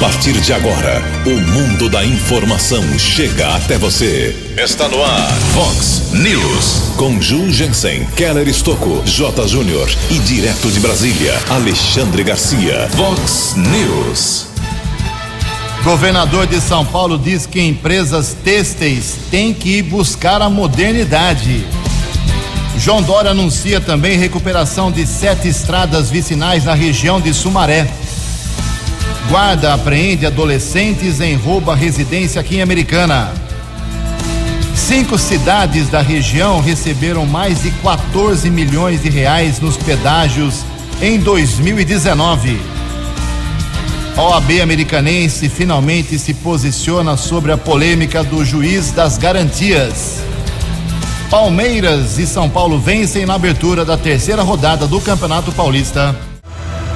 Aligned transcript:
partir 0.00 0.32
de 0.40 0.52
agora, 0.52 1.02
o 1.26 1.40
mundo 1.50 1.88
da 1.88 2.04
informação 2.04 2.82
chega 2.98 3.56
até 3.56 3.76
você. 3.76 4.34
Está 4.56 4.88
no 4.88 5.02
ar, 5.02 5.32
Fox 5.52 6.12
News. 6.12 6.94
Com 6.96 7.20
Ju 7.20 7.50
Jensen, 7.50 8.04
Keller 8.16 8.46
Estocco, 8.46 9.02
J. 9.04 9.48
Júnior 9.48 9.90
e 10.08 10.18
direto 10.20 10.70
de 10.70 10.78
Brasília, 10.78 11.36
Alexandre 11.50 12.22
Garcia. 12.22 12.88
Fox 12.90 13.54
News. 13.56 14.46
Governador 15.82 16.46
de 16.46 16.60
São 16.60 16.86
Paulo 16.86 17.18
diz 17.18 17.44
que 17.44 17.60
empresas 17.60 18.36
têxteis 18.44 19.16
têm 19.32 19.52
que 19.52 19.78
ir 19.78 19.82
buscar 19.82 20.40
a 20.40 20.48
modernidade. 20.48 21.66
João 22.78 23.02
Dória 23.02 23.32
anuncia 23.32 23.80
também 23.80 24.16
recuperação 24.16 24.92
de 24.92 25.04
sete 25.04 25.48
estradas 25.48 26.08
vicinais 26.08 26.64
na 26.64 26.74
região 26.74 27.20
de 27.20 27.34
Sumaré. 27.34 27.88
Guarda 29.28 29.74
apreende 29.74 30.24
adolescentes 30.24 31.20
em 31.20 31.34
rouba 31.34 31.74
residência 31.74 32.40
aqui 32.40 32.56
em 32.56 32.62
Americana. 32.62 33.30
Cinco 34.74 35.18
cidades 35.18 35.90
da 35.90 36.00
região 36.00 36.62
receberam 36.62 37.26
mais 37.26 37.60
de 37.62 37.70
14 37.70 38.48
milhões 38.48 39.02
de 39.02 39.10
reais 39.10 39.60
nos 39.60 39.76
pedágios 39.76 40.64
em 41.02 41.18
2019. 41.18 42.58
A 44.16 44.22
OAB 44.22 44.62
americanense 44.62 45.46
finalmente 45.50 46.18
se 46.18 46.32
posiciona 46.32 47.14
sobre 47.18 47.52
a 47.52 47.58
polêmica 47.58 48.24
do 48.24 48.42
juiz 48.42 48.92
das 48.92 49.18
garantias. 49.18 50.22
Palmeiras 51.28 52.18
e 52.18 52.26
São 52.26 52.48
Paulo 52.48 52.78
vencem 52.78 53.26
na 53.26 53.34
abertura 53.34 53.84
da 53.84 53.98
terceira 53.98 54.42
rodada 54.42 54.86
do 54.86 54.98
Campeonato 55.02 55.52
Paulista. 55.52 56.16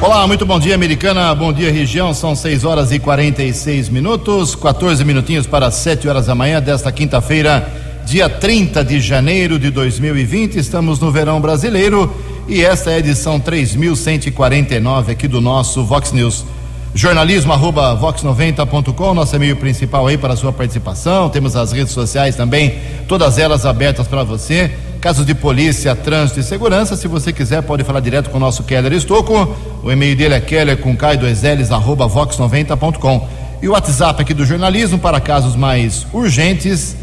Olá, 0.02 0.27
muito 0.27 0.45
bom 0.45 0.59
dia, 0.59 0.74
americana. 0.74 1.33
Bom 1.33 1.52
dia, 1.52 1.70
região. 1.70 2.12
São 2.12 2.34
6 2.34 2.65
horas 2.65 2.91
e 2.91 2.98
46 2.98 3.88
minutos, 3.88 4.57
14 4.57 5.04
minutinhos 5.04 5.46
para 5.46 5.71
7 5.71 6.09
horas 6.09 6.27
da 6.27 6.35
manhã 6.35 6.60
desta 6.60 6.90
quinta-feira, 6.90 7.73
dia 8.04 8.29
30 8.29 8.85
de 8.85 9.01
janeiro 9.01 9.60
de 9.60 9.71
2020. 9.71 10.57
Estamos 10.57 10.99
no 10.99 11.12
verão 11.12 11.40
brasileiro 11.40 12.12
e 12.49 12.65
esta 12.65 12.90
é 12.90 12.96
a 12.96 12.99
edição 12.99 13.38
3149 13.38 15.12
aqui 15.12 15.29
do 15.29 15.40
nosso 15.40 15.85
Vox 15.85 16.10
News. 16.10 16.45
Jornalismo 16.93 17.52
arroba 17.52 17.96
vox90.com, 17.96 19.15
nosso 19.15 19.37
e-mail 19.37 19.55
principal 19.55 20.09
aí 20.09 20.18
para 20.18 20.34
a 20.34 20.37
sua 20.37 20.52
participação. 20.52 21.30
Temos 21.30 21.55
as 21.55 21.71
redes 21.71 21.93
sociais 21.93 22.34
também, 22.34 22.74
todas 23.07 23.38
elas 23.38 23.65
abertas 23.65 24.09
para 24.09 24.24
você. 24.24 24.68
Casos 25.03 25.27
de 25.27 25.35
polícia, 25.35 25.95
trânsito 25.97 26.39
e 26.39 26.45
segurança, 26.45 26.95
se 26.95 27.09
você 27.09 27.33
quiser, 27.33 27.61
pode 27.61 27.83
falar 27.83 27.99
direto 27.99 28.31
com 28.31 28.37
o 28.37 28.41
nosso 28.41 28.63
Keller 28.63 28.93
Estocco. 28.93 29.53
O 29.83 29.91
e-mail 29.91 30.17
dele 30.17 30.35
é 30.35 30.41
keller 30.41 30.77
com 30.77 30.97
K 30.97 31.17
2 31.17 31.43
L's, 31.43 31.73
arroba 31.73 32.09
vox90.com. 32.09 33.29
E 33.61 33.69
o 33.69 33.73
WhatsApp 33.73 34.23
aqui 34.23 34.33
do 34.33 34.47
jornalismo 34.47 35.01
para 35.01 35.19
casos 35.19 35.57
mais 35.57 36.07
urgentes. 36.13 36.95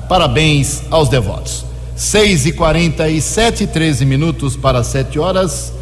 Parabéns 0.09 0.81
aos 0.89 1.07
devotos. 1.07 1.65
6 1.95 2.47
e 2.47 2.51
47 2.51 3.67
13 3.67 4.05
minutos 4.05 4.55
para 4.55 4.83
7 4.83 5.19
horas. 5.19 5.73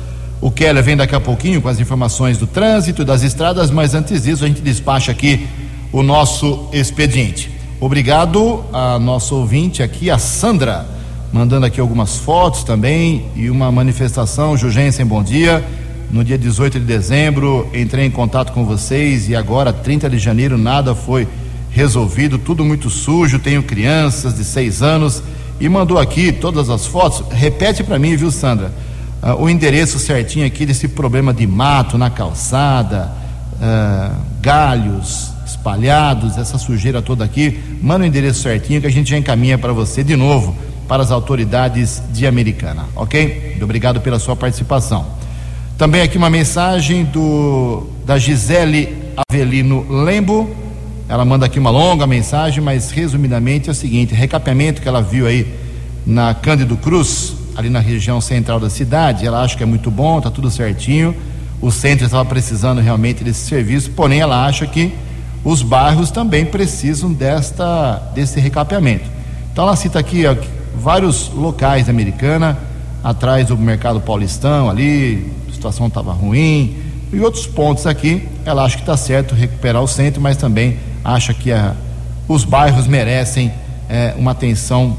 O 0.42 0.52
Keller 0.52 0.84
vem 0.84 0.98
daqui 0.98 1.16
a 1.16 1.20
pouquinho 1.20 1.62
com 1.62 1.70
as 1.70 1.80
informações 1.80 2.38
do 2.38 2.46
trânsito 2.46 3.02
e 3.02 3.06
das 3.06 3.24
estradas, 3.24 3.72
mas 3.72 3.94
antes 3.94 4.24
disso 4.24 4.44
a 4.44 4.48
gente 4.48 4.62
despacha 4.62 5.12
aqui 5.12 5.48
o 5.92 6.04
nosso 6.04 6.70
expediente. 6.74 7.50
Obrigado 7.80 8.64
a 8.74 9.00
nosso 9.00 9.36
ouvinte 9.36 9.82
aqui, 9.82 10.10
a 10.10 10.18
Sandra, 10.18 10.86
mandando 11.32 11.66
aqui 11.66 11.80
algumas 11.80 12.18
fotos 12.18 12.64
também 12.64 13.26
e 13.36 13.50
uma 13.50 13.72
manifestação. 13.72 14.58
Jugensen, 14.58 15.06
bom 15.06 15.24
dia. 15.24 15.64
No 16.12 16.24
dia 16.24 16.38
18 16.38 16.80
de 16.80 16.86
dezembro 16.86 17.70
entrei 17.74 18.06
em 18.06 18.12
contato 18.12 18.52
com 18.54 18.64
vocês 18.64 19.28
e 19.28 19.36
agora, 19.36 19.74
30 19.74 20.10
de 20.10 20.20
janeiro, 20.20 20.58
nada 20.58 20.94
foi 20.94 21.28
resolvido, 21.72 22.38
tudo 22.38 22.64
muito 22.64 22.90
sujo. 22.90 23.40
Tenho 23.40 23.64
crianças 23.64 24.36
de 24.36 24.44
seis 24.44 24.82
anos 24.82 25.22
e 25.60 25.68
mandou 25.68 25.98
aqui 25.98 26.32
todas 26.32 26.70
as 26.70 26.86
fotos. 26.86 27.24
Repete 27.32 27.84
para 27.84 28.00
mim, 28.00 28.16
viu, 28.16 28.32
Sandra? 28.32 28.72
Uh, 29.22 29.44
o 29.44 29.50
endereço 29.50 30.00
certinho 30.00 30.46
aqui 30.46 30.66
desse 30.66 30.88
problema 30.88 31.34
de 31.34 31.48
mato 31.48 31.98
na 31.98 32.10
calçada, 32.10 33.12
uh, 33.54 34.16
galhos 34.40 35.32
espalhados, 35.46 36.38
essa 36.38 36.58
sujeira 36.58 37.02
toda 37.02 37.26
aqui. 37.26 37.60
Manda 37.82 38.04
o 38.04 38.08
endereço 38.08 38.42
certinho 38.42 38.80
que 38.80 38.88
a 38.88 38.92
gente 38.92 39.10
já 39.10 39.18
encaminha 39.18 39.58
para 39.58 39.74
você 39.74 40.04
de 40.04 40.16
novo 40.16 40.56
para 40.88 41.02
as 41.02 41.12
autoridades 41.12 42.02
de 42.14 42.28
Americana, 42.28 42.86
ok? 42.96 43.58
Obrigado 43.62 44.00
pela 44.00 44.20
sua 44.20 44.36
participação. 44.36 45.06
Também 45.78 46.02
aqui 46.02 46.18
uma 46.18 46.30
mensagem 46.30 47.04
do 47.04 47.86
da 48.06 48.18
Gisele 48.18 48.96
Avelino 49.30 49.86
Lembo. 50.06 50.50
Ela 51.10 51.26
manda 51.26 51.48
aqui 51.48 51.60
uma 51.60 51.70
longa 51.70 52.08
mensagem, 52.08 52.64
mas 52.64 52.92
resumidamente 52.92 53.68
é 53.68 53.74
o 53.74 53.76
seguinte: 53.76 54.16
recapeamento 54.16 54.82
que 54.82 54.88
ela 54.88 55.02
viu 55.02 55.28
aí 55.28 55.46
na 56.06 56.34
Cândido 56.34 56.78
Cruz, 56.78 57.34
ali 57.58 57.70
na 57.70 57.82
região 57.82 58.22
central 58.22 58.58
da 58.58 58.70
cidade. 58.70 59.28
Ela 59.28 59.42
acha 59.42 59.58
que 59.58 59.64
é 59.64 59.66
muito 59.66 59.92
bom, 59.92 60.22
tá 60.22 60.32
tudo 60.32 60.50
certinho. 60.50 61.14
O 61.62 61.70
centro 61.70 62.06
estava 62.06 62.24
precisando 62.24 62.80
realmente 62.80 63.22
desse 63.22 63.46
serviço, 63.46 63.92
porém 63.92 64.22
ela 64.22 64.46
acha 64.46 64.66
que 64.66 64.94
os 65.44 65.62
bairros 65.62 66.10
também 66.10 66.46
precisam 66.46 67.12
desta 67.12 67.98
desse 68.16 68.40
recapeamento. 68.40 69.10
Então 69.52 69.66
ela 69.66 69.76
cita 69.76 70.00
aqui 70.00 70.26
ó, 70.26 70.38
vários 70.74 71.30
locais 71.34 71.88
da 71.88 71.92
Americana, 71.92 72.58
atrás 73.04 73.48
do 73.48 73.58
mercado 73.58 74.00
paulistão 74.00 74.70
ali, 74.70 75.36
situação 75.66 75.88
estava 75.88 76.14
ruim, 76.14 76.76
e 77.12 77.20
outros 77.20 77.48
pontos 77.48 77.88
aqui, 77.88 78.28
ela 78.46 78.64
acha 78.64 78.76
que 78.76 78.84
está 78.84 78.98
certo 78.98 79.34
recuperar 79.34 79.82
o 79.82 79.88
centro, 79.88 80.22
mas 80.22 80.38
também 80.38 80.78
acha 81.04 81.34
que 81.34 81.52
a, 81.52 81.74
os 82.28 82.44
bairros 82.44 82.88
merecem 82.88 83.52
é, 83.90 84.14
uma 84.18 84.32
atenção 84.32 84.98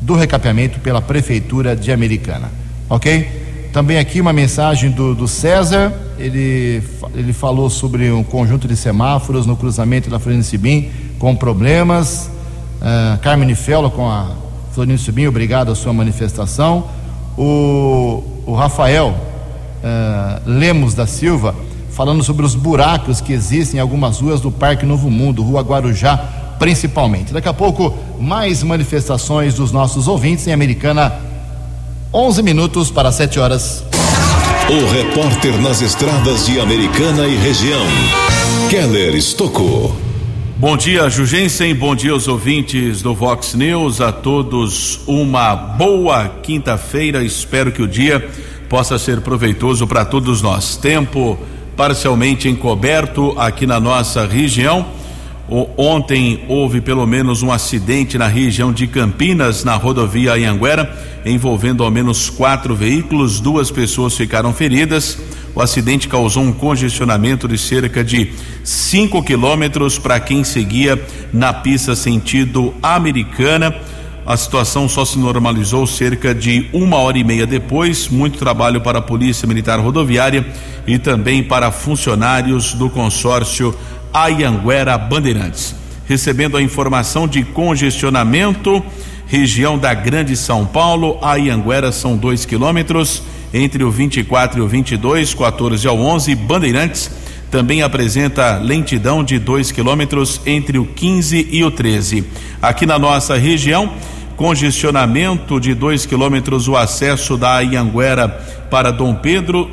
do 0.00 0.14
recapeamento 0.14 0.80
pela 0.80 1.00
Prefeitura 1.00 1.74
de 1.74 1.92
Americana. 1.92 2.50
Ok? 2.88 3.68
Também 3.72 3.98
aqui 3.98 4.20
uma 4.20 4.32
mensagem 4.32 4.90
do, 4.90 5.14
do 5.14 5.28
César, 5.28 5.92
ele, 6.18 6.82
ele 7.14 7.32
falou 7.32 7.68
sobre 7.70 8.10
um 8.10 8.24
conjunto 8.24 8.66
de 8.66 8.76
semáforos 8.76 9.46
no 9.46 9.56
cruzamento 9.56 10.10
da 10.10 10.18
Florina 10.18 10.42
Sibim 10.42 10.90
com 11.18 11.34
problemas. 11.34 12.30
Uh, 12.80 13.18
Carmen 13.20 13.54
Felo 13.54 13.90
com 13.90 14.08
a 14.08 14.30
Florino 14.72 14.98
Subim, 14.98 15.26
obrigado 15.26 15.70
a 15.72 15.74
sua 15.74 15.92
manifestação. 15.92 16.88
O, 17.36 18.22
o 18.46 18.54
Rafael 18.54 19.25
uh, 19.86 20.42
Lemos 20.44 20.94
da 20.94 21.06
Silva, 21.06 21.54
falando 21.90 22.22
sobre 22.22 22.44
os 22.44 22.54
buracos 22.54 23.20
que 23.20 23.32
existem 23.32 23.78
em 23.78 23.80
algumas 23.80 24.20
ruas 24.20 24.40
do 24.40 24.50
Parque 24.50 24.84
Novo 24.84 25.10
Mundo, 25.10 25.42
Rua 25.42 25.62
Guarujá, 25.62 26.16
principalmente. 26.58 27.32
Daqui 27.32 27.48
a 27.48 27.54
pouco, 27.54 27.96
mais 28.18 28.62
manifestações 28.62 29.54
dos 29.54 29.72
nossos 29.72 30.08
ouvintes 30.08 30.46
em 30.46 30.52
Americana, 30.52 31.14
11 32.12 32.42
minutos 32.42 32.90
para 32.90 33.12
7 33.12 33.38
horas. 33.38 33.84
O 34.68 34.92
repórter 34.92 35.56
nas 35.60 35.80
estradas 35.80 36.46
de 36.46 36.58
Americana 36.58 37.26
e 37.26 37.36
região, 37.36 37.86
Keller 38.68 39.14
Estocou. 39.14 40.06
Bom 40.58 40.74
dia, 40.74 41.08
Jugensen. 41.10 41.74
Bom 41.74 41.94
dia 41.94 42.12
aos 42.12 42.26
ouvintes 42.26 43.02
do 43.02 43.14
Vox 43.14 43.52
News. 43.52 44.00
A 44.00 44.10
todos 44.10 45.00
uma 45.06 45.54
boa 45.54 46.30
quinta-feira. 46.42 47.22
Espero 47.22 47.70
que 47.70 47.82
o 47.82 47.86
dia 47.86 48.26
possa 48.68 48.98
ser 48.98 49.20
proveitoso 49.20 49.86
para 49.86 50.04
todos 50.04 50.42
nós. 50.42 50.76
Tempo 50.76 51.38
parcialmente 51.76 52.48
encoberto 52.48 53.34
aqui 53.38 53.66
na 53.66 53.78
nossa 53.78 54.26
região. 54.26 54.86
Ontem 55.76 56.44
houve 56.48 56.80
pelo 56.80 57.06
menos 57.06 57.42
um 57.42 57.52
acidente 57.52 58.18
na 58.18 58.26
região 58.26 58.72
de 58.72 58.88
Campinas, 58.88 59.62
na 59.62 59.76
rodovia 59.76 60.32
Anhanguera, 60.32 60.92
envolvendo 61.24 61.84
ao 61.84 61.90
menos 61.90 62.28
quatro 62.28 62.74
veículos. 62.74 63.38
Duas 63.38 63.70
pessoas 63.70 64.16
ficaram 64.16 64.52
feridas. 64.52 65.16
O 65.54 65.62
acidente 65.62 66.08
causou 66.08 66.42
um 66.42 66.52
congestionamento 66.52 67.46
de 67.46 67.56
cerca 67.56 68.02
de 68.02 68.32
5 68.64 69.22
quilômetros 69.22 69.98
para 69.98 70.18
quem 70.18 70.42
seguia 70.42 71.00
na 71.32 71.52
pista 71.52 71.94
sentido 71.94 72.74
americana. 72.82 73.72
A 74.26 74.36
situação 74.36 74.88
só 74.88 75.04
se 75.04 75.16
normalizou 75.20 75.86
cerca 75.86 76.34
de 76.34 76.68
uma 76.72 76.96
hora 76.96 77.16
e 77.16 77.22
meia 77.22 77.46
depois. 77.46 78.08
Muito 78.08 78.40
trabalho 78.40 78.80
para 78.80 78.98
a 78.98 79.02
Polícia 79.02 79.46
Militar 79.46 79.78
Rodoviária 79.78 80.44
e 80.84 80.98
também 80.98 81.44
para 81.44 81.70
funcionários 81.70 82.74
do 82.74 82.90
consórcio 82.90 83.72
Ayanguera 84.12 84.98
Bandeirantes. 84.98 85.76
Recebendo 86.06 86.56
a 86.56 86.62
informação 86.62 87.28
de 87.28 87.44
congestionamento, 87.44 88.84
região 89.28 89.78
da 89.78 89.94
Grande 89.94 90.36
São 90.36 90.66
Paulo, 90.66 91.18
Ayanguera 91.22 91.92
são 91.92 92.16
dois 92.16 92.44
quilômetros 92.44 93.22
entre 93.54 93.84
o 93.84 93.92
24 93.92 94.58
e 94.58 94.62
o 94.62 94.66
22, 94.66 95.34
14 95.34 95.86
ao 95.86 96.00
11. 96.00 96.34
Bandeirantes 96.34 97.12
também 97.48 97.80
apresenta 97.80 98.58
lentidão 98.58 99.22
de 99.22 99.38
2 99.38 99.70
quilômetros 99.70 100.40
entre 100.44 100.78
o 100.78 100.84
15 100.84 101.48
e 101.50 101.62
o 101.62 101.70
13. 101.70 102.24
Aqui 102.60 102.84
na 102.84 102.98
nossa 102.98 103.36
região, 103.36 103.92
congestionamento 104.36 105.58
de 105.58 105.74
2 105.74 106.06
quilômetros 106.06 106.68
o 106.68 106.76
acesso 106.76 107.36
da 107.36 107.60
Ianguera 107.60 108.28
para 108.70 108.90
Dom 108.90 109.14
Pedro 109.14 109.70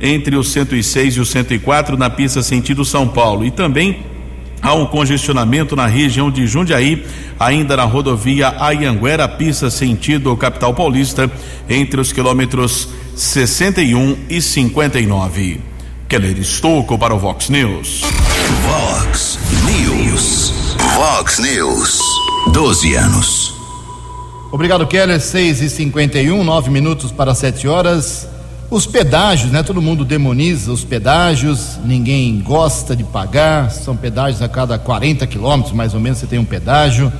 entre 0.00 0.36
o 0.36 0.44
106 0.44 1.14
e 1.14 1.20
o 1.20 1.26
104 1.26 1.96
na 1.96 2.10
pista 2.10 2.42
sentido 2.42 2.84
São 2.84 3.08
Paulo 3.08 3.44
e 3.44 3.50
também 3.50 4.12
Há 4.62 4.74
um 4.74 4.86
congestionamento 4.86 5.74
na 5.74 5.86
região 5.86 6.30
de 6.30 6.46
Jundiaí, 6.46 7.04
ainda 7.38 7.76
na 7.76 7.82
rodovia 7.82 8.54
Ayanguera, 8.60 9.26
pista 9.26 9.68
sentido 9.68 10.36
capital 10.36 10.72
paulista, 10.72 11.28
entre 11.68 12.00
os 12.00 12.12
quilômetros 12.12 12.88
61 13.16 14.16
e 14.30 14.40
59. 14.40 15.60
Keller 16.08 16.38
Estouco 16.38 16.96
para 16.96 17.12
o 17.12 17.18
Vox 17.18 17.48
News. 17.48 18.02
Vox 18.62 19.38
News. 19.64 20.76
Vox 20.94 21.38
News. 21.40 22.00
12 22.52 22.94
anos. 22.94 23.61
Obrigado, 24.52 24.86
Keller. 24.86 25.18
6 25.18 25.62
e 25.62 25.70
51 25.70 26.44
9 26.44 26.70
minutos 26.70 27.10
para 27.10 27.34
7 27.34 27.66
horas. 27.66 28.28
Os 28.70 28.84
pedágios, 28.84 29.50
né? 29.50 29.62
Todo 29.62 29.80
mundo 29.80 30.04
demoniza 30.04 30.70
os 30.70 30.84
pedágios, 30.84 31.78
ninguém 31.82 32.38
gosta 32.40 32.94
de 32.94 33.02
pagar, 33.02 33.70
são 33.70 33.96
pedágios 33.96 34.42
a 34.42 34.48
cada 34.50 34.78
40 34.78 35.26
quilômetros, 35.26 35.74
mais 35.74 35.94
ou 35.94 36.00
menos, 36.00 36.18
você 36.18 36.26
tem 36.26 36.38
um 36.38 36.44
pedágio. 36.44 37.10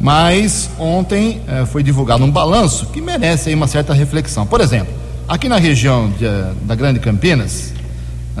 Mas 0.00 0.68
ontem 0.76 1.40
eh, 1.46 1.64
foi 1.64 1.84
divulgado 1.84 2.24
um 2.24 2.30
balanço 2.30 2.86
que 2.86 3.00
merece 3.00 3.50
aí 3.50 3.54
uma 3.54 3.68
certa 3.68 3.94
reflexão. 3.94 4.44
Por 4.44 4.60
exemplo, 4.60 4.92
aqui 5.28 5.48
na 5.48 5.58
região 5.58 6.10
de, 6.10 6.26
da 6.66 6.74
Grande 6.74 6.98
Campinas, 6.98 7.72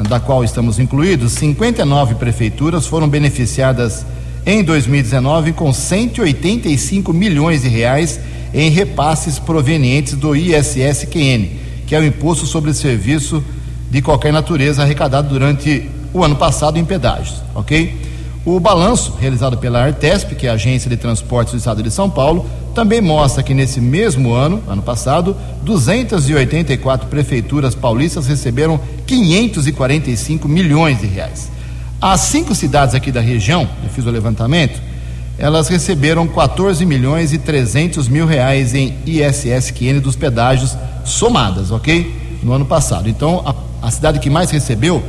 da 0.08 0.18
qual 0.18 0.42
estamos 0.42 0.80
incluídos, 0.80 1.32
59 1.34 2.16
prefeituras 2.16 2.84
foram 2.84 3.08
beneficiadas 3.08 4.04
em 4.46 4.62
2019 4.62 5.52
com 5.52 5.72
185 5.72 7.12
milhões 7.12 7.62
de 7.62 7.68
reais 7.68 8.20
em 8.52 8.70
repasses 8.70 9.38
provenientes 9.38 10.14
do 10.14 10.34
ISSQN 10.34 11.64
que 11.86 11.94
é 11.94 11.98
o 11.98 12.04
imposto 12.04 12.46
sobre 12.46 12.72
serviço 12.74 13.42
de 13.90 14.02
qualquer 14.02 14.32
natureza 14.32 14.82
arrecadado 14.82 15.28
durante 15.28 15.88
o 16.12 16.24
ano 16.24 16.36
passado 16.36 16.78
em 16.78 16.84
pedágios, 16.84 17.42
ok? 17.54 18.02
O 18.44 18.60
balanço 18.60 19.14
realizado 19.18 19.56
pela 19.56 19.82
Artesp, 19.82 20.34
que 20.34 20.46
é 20.46 20.50
a 20.50 20.54
Agência 20.54 20.90
de 20.90 20.96
Transportes 20.96 21.52
do 21.52 21.58
Estado 21.58 21.82
de 21.82 21.90
São 21.90 22.10
Paulo, 22.10 22.46
também 22.74 23.00
mostra 23.00 23.42
que 23.42 23.54
nesse 23.54 23.80
mesmo 23.80 24.34
ano, 24.34 24.62
ano 24.68 24.82
passado, 24.82 25.36
284 25.62 27.08
prefeituras 27.08 27.74
paulistas 27.74 28.26
receberam 28.26 28.78
545 29.06 30.46
milhões 30.46 31.00
de 31.00 31.06
reais. 31.06 31.50
As 32.06 32.20
cinco 32.20 32.54
cidades 32.54 32.94
aqui 32.94 33.10
da 33.10 33.22
região, 33.22 33.66
eu 33.82 33.88
fiz 33.88 34.04
o 34.04 34.10
levantamento, 34.10 34.78
elas 35.38 35.68
receberam 35.68 36.28
14 36.28 36.84
milhões 36.84 37.32
e 37.32 37.38
300 37.38 38.08
mil 38.08 38.26
reais 38.26 38.74
em 38.74 38.94
ISSQN 39.06 40.00
dos 40.00 40.14
pedágios 40.14 40.76
somadas, 41.02 41.70
ok? 41.70 42.14
No 42.42 42.52
ano 42.52 42.66
passado. 42.66 43.08
Então, 43.08 43.42
a, 43.46 43.86
a 43.86 43.90
cidade 43.90 44.18
que 44.18 44.28
mais 44.28 44.50
recebeu 44.50 45.02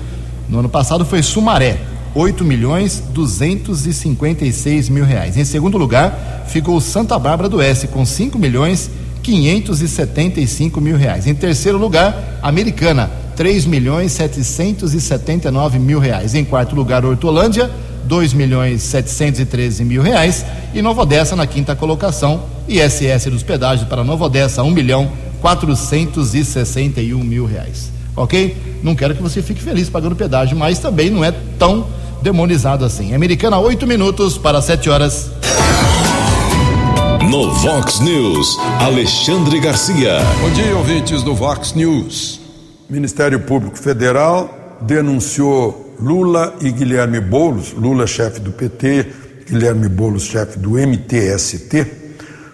no 0.47 0.59
ano 0.59 0.69
passado 0.69 1.03
foi 1.03 1.21
Sumaré, 1.21 1.80
8 2.15 2.45
milhões 2.45 3.03
256 3.12 4.88
mil 4.88 5.03
reais. 5.03 5.36
Em 5.36 5.44
segundo 5.44 5.77
lugar, 5.77 6.45
ficou 6.48 6.80
Santa 6.80 7.19
Bárbara 7.19 7.50
do 7.50 7.57
Oeste, 7.57 7.88
com 7.88 8.06
5 8.06 8.39
milhões 8.39 8.89
575 9.21 10.80
mil 10.80 10.95
reais. 10.95 11.27
Em 11.27 11.36
terceiro 11.36 11.77
lugar, 11.77 12.39
Americana, 12.41 13.12
3 13.36 13.66
milhões 13.66 14.14
779 14.14 15.78
mil 15.80 16.00
reais. 16.00 16.34
Em 16.34 16.44
quarto 16.44 16.76
lugar, 16.76 17.06
Hortolândia, 17.06 17.70
2 18.06 18.34
milhões 18.34 18.82
713 18.84 19.84
mil 19.84 20.02
reais. 20.02 20.46
E 20.74 20.82
Nova 20.82 21.02
Odessa 21.02 21.36
na 21.36 21.46
quinta 21.46 21.76
colocação 21.76 22.44
ISS 22.68 23.26
dos 23.26 23.44
pedágios 23.44 23.88
para 23.88 24.04
Nova 24.04 24.26
Odessa 24.26 24.64
1 24.64 24.72
milhão 24.72 25.12
461 25.42 27.24
mil 27.24 27.46
reais. 27.46 27.92
Ok? 28.16 28.56
Não 28.82 28.96
quero 28.96 29.14
que 29.14 29.22
você 29.22 29.42
fique 29.42 29.62
feliz 29.62 29.90
pagando 29.90 30.16
pedágio 30.16 30.58
mas 30.58 30.80
também 30.80 31.10
não 31.10 31.24
é 31.24 31.34
tão 31.60 31.86
demonizado 32.22 32.86
assim. 32.86 33.14
Americana 33.14 33.60
8 33.60 33.86
minutos 33.86 34.38
para 34.38 34.62
7 34.62 34.90
horas. 34.90 35.32
No 37.30 37.52
Vox 37.54 38.00
News 38.00 38.58
Alexandre 38.80 39.60
Garcia. 39.60 40.20
Bom 40.42 40.50
dia 40.52 40.76
ouvintes 40.78 41.22
do 41.24 41.36
Vox 41.36 41.74
News 41.74 42.44
Ministério 42.90 43.40
Público 43.40 43.80
Federal 43.80 44.78
denunciou 44.82 45.96
Lula 46.00 46.56
e 46.62 46.72
Guilherme 46.72 47.20
Boulos, 47.20 47.74
Lula 47.74 48.06
chefe 48.06 48.40
do 48.40 48.52
PT, 48.52 49.08
Guilherme 49.48 49.90
Boulos 49.90 50.24
chefe 50.24 50.60
do 50.60 50.72
MTST, 50.72 51.88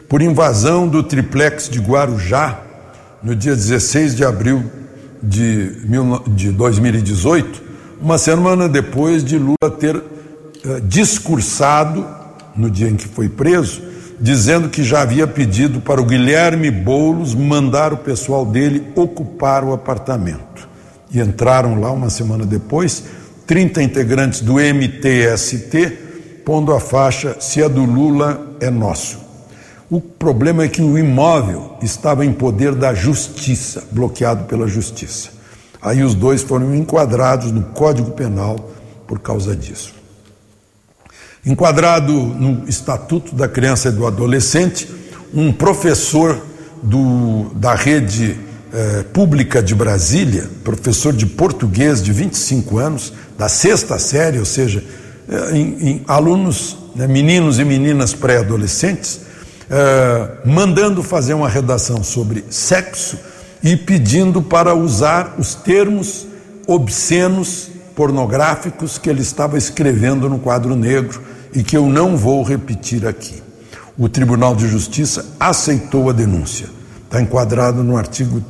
por 0.07 0.21
invasão 0.21 0.87
do 0.87 1.03
triplex 1.03 1.69
de 1.69 1.79
Guarujá 1.79 2.61
no 3.21 3.35
dia 3.35 3.55
16 3.55 4.15
de 4.15 4.23
abril 4.23 4.63
de, 5.21 5.75
de 6.29 6.51
2018, 6.51 7.61
uma 8.01 8.17
semana 8.17 8.69
depois 8.69 9.23
de 9.25 9.37
Lula 9.37 9.69
ter 9.79 9.97
uh, 9.97 10.81
discursado, 10.83 12.05
no 12.55 12.69
dia 12.69 12.89
em 12.89 12.95
que 12.95 13.07
foi 13.07 13.27
preso, 13.27 13.90
dizendo 14.21 14.69
que 14.69 14.83
já 14.83 15.01
havia 15.01 15.25
pedido 15.25 15.81
para 15.81 15.99
o 15.99 16.05
Guilherme 16.05 16.69
Boulos 16.69 17.33
mandar 17.33 17.91
o 17.91 17.97
pessoal 17.97 18.45
dele 18.45 18.91
ocupar 18.95 19.63
o 19.63 19.73
apartamento. 19.73 20.69
E 21.11 21.19
entraram 21.19 21.81
lá 21.81 21.91
uma 21.91 22.09
semana 22.09 22.45
depois 22.45 23.03
30 23.47 23.81
integrantes 23.81 24.41
do 24.41 24.53
MTST, 24.59 25.97
pondo 26.45 26.71
a 26.71 26.79
faixa: 26.79 27.35
se 27.39 27.61
é 27.61 27.67
do 27.67 27.83
Lula, 27.83 28.55
é 28.61 28.69
nosso. 28.69 29.19
O 29.89 29.99
problema 29.99 30.63
é 30.63 30.69
que 30.69 30.81
o 30.81 30.97
imóvel 30.97 31.77
estava 31.81 32.23
em 32.23 32.31
poder 32.31 32.75
da 32.75 32.93
justiça, 32.93 33.83
bloqueado 33.91 34.45
pela 34.45 34.67
justiça. 34.67 35.31
Aí 35.81 36.03
os 36.03 36.13
dois 36.13 36.43
foram 36.43 36.73
enquadrados 36.75 37.51
no 37.51 37.63
Código 37.63 38.11
Penal 38.11 38.69
por 39.07 39.19
causa 39.19 39.55
disso. 39.55 40.00
Enquadrado 41.45 42.13
no 42.13 42.69
Estatuto 42.69 43.33
da 43.33 43.47
Criança 43.47 43.89
e 43.89 43.91
do 43.91 44.05
Adolescente, 44.05 44.87
um 45.33 45.51
professor 45.51 46.39
do, 46.83 47.51
da 47.55 47.73
rede 47.73 48.37
eh, 48.71 49.05
pública 49.11 49.61
de 49.61 49.73
Brasília, 49.73 50.47
professor 50.63 51.11
de 51.11 51.25
português 51.25 52.01
de 52.01 52.13
25 52.13 52.77
anos, 52.77 53.11
da 53.37 53.49
sexta 53.49 53.97
série, 53.97 54.37
ou 54.37 54.45
seja, 54.45 54.83
eh, 55.27 55.57
em, 55.57 55.89
em 55.89 56.01
alunos, 56.07 56.77
né, 56.95 57.07
meninos 57.07 57.57
e 57.57 57.65
meninas 57.65 58.13
pré-adolescentes, 58.13 59.21
eh, 59.69 60.29
mandando 60.45 61.01
fazer 61.01 61.33
uma 61.33 61.49
redação 61.49 62.03
sobre 62.03 62.45
sexo 62.51 63.17
e 63.63 63.75
pedindo 63.75 64.43
para 64.43 64.75
usar 64.75 65.35
os 65.39 65.55
termos 65.55 66.27
obscenos, 66.67 67.70
pornográficos 67.95 68.97
que 68.97 69.09
ele 69.09 69.21
estava 69.21 69.57
escrevendo 69.57 70.29
no 70.29 70.39
quadro 70.39 70.75
negro 70.75 71.21
e 71.53 71.63
que 71.63 71.75
eu 71.75 71.87
não 71.87 72.15
vou 72.15 72.43
repetir 72.43 73.05
aqui. 73.05 73.41
O 73.97 74.07
Tribunal 74.07 74.55
de 74.55 74.67
Justiça 74.67 75.25
aceitou 75.39 76.09
a 76.09 76.13
denúncia. 76.13 76.67
Está 77.05 77.21
enquadrado 77.21 77.83
no 77.83 77.97
artigo 77.97 78.43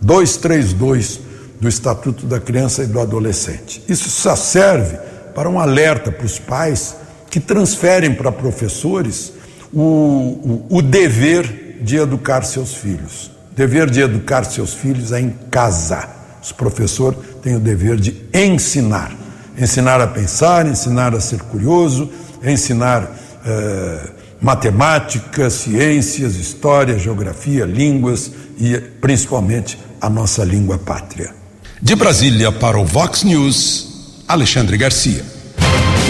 232 0.00 1.20
do 1.60 1.68
Estatuto 1.68 2.26
da 2.26 2.40
Criança 2.40 2.82
e 2.82 2.86
do 2.86 3.00
Adolescente. 3.00 3.82
Isso 3.88 4.10
só 4.10 4.36
serve 4.36 4.98
para 5.34 5.48
um 5.48 5.58
alerta 5.58 6.10
para 6.12 6.26
os 6.26 6.38
pais 6.38 6.96
que 7.30 7.40
transferem 7.40 8.14
para 8.14 8.30
professores 8.30 9.32
o, 9.72 9.80
o, 9.80 10.66
o 10.70 10.82
dever 10.82 11.78
de 11.80 11.96
educar 11.96 12.42
seus 12.42 12.74
filhos. 12.74 13.30
O 13.52 13.54
dever 13.54 13.88
de 13.88 14.00
educar 14.00 14.44
seus 14.44 14.74
filhos 14.74 15.12
é 15.12 15.20
em 15.20 15.30
casa. 15.50 16.08
Os 16.42 16.52
professores 16.52 17.18
têm 17.42 17.56
o 17.56 17.60
dever 17.60 17.96
de 17.96 18.14
ensinar. 18.32 19.12
Ensinar 19.58 20.00
a 20.00 20.06
pensar, 20.06 20.66
ensinar 20.66 21.14
a 21.14 21.20
ser 21.20 21.40
curioso, 21.42 22.08
ensinar 22.42 23.10
eh, 23.44 24.10
matemática, 24.40 25.50
ciências, 25.50 26.36
história, 26.36 26.98
geografia, 26.98 27.64
línguas 27.64 28.30
e 28.58 28.78
principalmente 29.00 29.78
a 30.00 30.08
nossa 30.08 30.42
língua 30.44 30.78
pátria. 30.78 31.34
De 31.80 31.94
Brasília 31.94 32.50
para 32.50 32.78
o 32.78 32.84
Vox 32.84 33.24
News, 33.24 34.24
Alexandre 34.26 34.76
Garcia. 34.76 35.24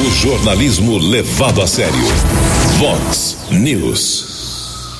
O 0.07 0.11
jornalismo 0.11 0.99
levado 0.99 1.61
a 1.61 1.67
sério. 1.67 1.93
Vox 2.79 3.39
News. 3.51 4.33